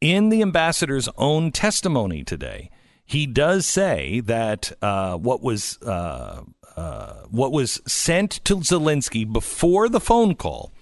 In 0.00 0.30
the 0.30 0.42
ambassador's 0.42 1.08
own 1.16 1.52
testimony 1.52 2.24
today, 2.24 2.70
he 3.04 3.26
does 3.26 3.66
say 3.66 4.20
that 4.20 4.72
uh, 4.80 5.16
what 5.16 5.42
was 5.42 5.80
uh, 5.82 6.42
uh, 6.76 7.14
what 7.30 7.52
was 7.52 7.80
sent 7.86 8.44
to 8.44 8.56
Zelensky 8.56 9.30
before 9.30 9.88
the 9.88 10.00
phone 10.00 10.34
call 10.34 10.72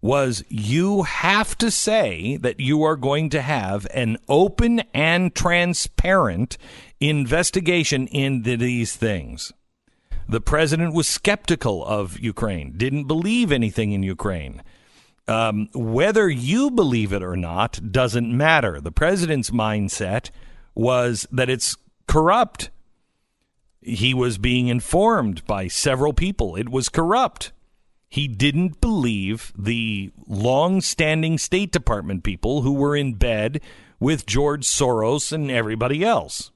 was 0.00 0.44
you 0.48 1.02
have 1.02 1.56
to 1.58 1.70
say 1.70 2.36
that 2.38 2.60
you 2.60 2.82
are 2.82 2.96
going 2.96 3.28
to 3.30 3.42
have 3.42 3.86
an 3.92 4.16
open 4.28 4.80
and 4.94 5.34
transparent 5.34 6.58
investigation 7.00 8.06
into 8.08 8.56
these 8.56 8.94
things. 8.96 9.52
The 10.28 10.40
president 10.40 10.94
was 10.94 11.06
skeptical 11.08 11.84
of 11.84 12.18
Ukraine, 12.18 12.74
didn't 12.76 13.04
believe 13.04 13.52
anything 13.52 13.92
in 13.92 14.02
Ukraine. 14.02 14.62
Um, 15.28 15.68
whether 15.74 16.28
you 16.28 16.70
believe 16.70 17.12
it 17.12 17.22
or 17.22 17.36
not 17.36 17.80
doesn't 17.90 18.36
matter. 18.36 18.80
The 18.80 18.92
president's 18.92 19.50
mindset 19.50 20.30
was 20.76 21.26
that 21.32 21.50
it's 21.50 21.76
corrupt. 22.06 22.70
He 23.80 24.14
was 24.14 24.38
being 24.38 24.68
informed 24.68 25.44
by 25.46 25.66
several 25.66 26.12
people. 26.12 26.54
It 26.54 26.68
was 26.68 26.88
corrupt. 26.88 27.52
He 28.08 28.28
didn't 28.28 28.80
believe 28.80 29.52
the 29.58 30.12
long 30.28 30.80
standing 30.80 31.38
State 31.38 31.72
Department 31.72 32.22
people 32.22 32.62
who 32.62 32.72
were 32.72 32.94
in 32.94 33.14
bed 33.14 33.60
with 33.98 34.26
George 34.26 34.64
Soros 34.64 35.32
and 35.32 35.50
everybody 35.50 36.04
else. 36.04 36.52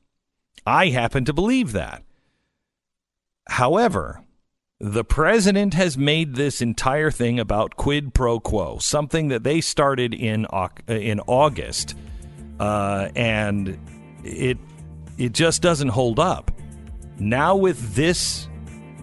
I 0.66 0.88
happen 0.88 1.24
to 1.24 1.32
believe 1.32 1.72
that. 1.72 2.04
However, 3.48 4.22
the 4.78 5.04
president 5.04 5.74
has 5.74 5.98
made 5.98 6.34
this 6.34 6.62
entire 6.62 7.10
thing 7.10 7.40
about 7.40 7.76
quid 7.76 8.14
pro 8.14 8.38
quo, 8.38 8.78
something 8.78 9.28
that 9.28 9.42
they 9.42 9.60
started 9.60 10.14
in 10.14 10.46
in 10.86 11.20
August, 11.20 11.96
uh, 12.58 13.08
and 13.16 13.78
it 14.24 14.58
it 15.18 15.32
just 15.32 15.60
doesn't 15.62 15.88
hold 15.88 16.18
up. 16.18 16.50
Now, 17.18 17.54
with 17.54 17.94
this 17.94 18.48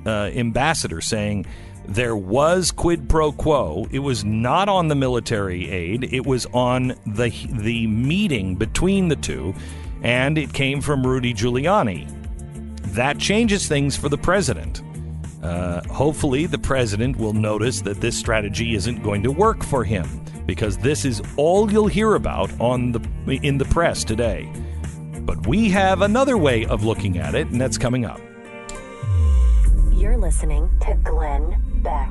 uh, 0.06 0.32
ambassador 0.34 1.02
saying 1.02 1.46
there 1.88 2.16
was 2.16 2.72
quid 2.72 3.08
pro 3.08 3.32
quo, 3.32 3.88
it 3.92 4.00
was 4.00 4.26
not 4.26 4.68
on 4.68 4.88
the 4.88 4.96
military 4.96 5.70
aid, 5.70 6.12
it 6.12 6.26
was 6.26 6.48
on 6.48 6.96
the, 7.06 7.30
the 7.52 7.88
meeting 7.88 8.56
between 8.56 9.08
the 9.08 9.16
two, 9.16 9.54
and 10.02 10.38
it 10.38 10.52
came 10.54 10.82
from 10.82 11.06
Rudy 11.06 11.34
Giuliani. 11.34 12.12
That 12.94 13.20
changes 13.20 13.68
things 13.68 13.96
for 13.96 14.10
the 14.10 14.18
president. 14.18 14.82
Uh, 15.44 15.82
hopefully, 15.88 16.48
the 16.48 16.58
president 16.58 17.18
will 17.18 17.34
notice 17.34 17.82
that 17.82 18.02
this 18.02 18.18
strategy 18.18 18.74
isn't 18.74 19.04
going 19.04 19.22
to 19.22 19.32
work 19.32 19.64
for 19.64 19.84
him 19.84 20.26
because 20.48 20.78
this 20.80 21.06
is 21.06 21.22
all 21.38 21.72
you'll 21.72 21.88
hear 21.88 22.16
about 22.16 22.50
on 22.60 22.92
the 22.92 23.40
in 23.44 23.60
the 23.60 23.66
press 23.66 24.04
today. 24.04 24.52
But 25.22 25.48
we 25.48 25.70
have 25.70 26.02
another 26.02 26.38
way 26.38 26.66
of 26.66 26.84
looking 26.84 27.18
at 27.18 27.36
it, 27.36 27.48
and 27.48 27.60
that's 27.60 27.78
coming 27.78 28.06
up. 28.06 28.20
You're 29.92 30.18
listening 30.18 30.70
to 30.82 30.94
Glenn 31.04 31.62
Beck. 31.84 32.10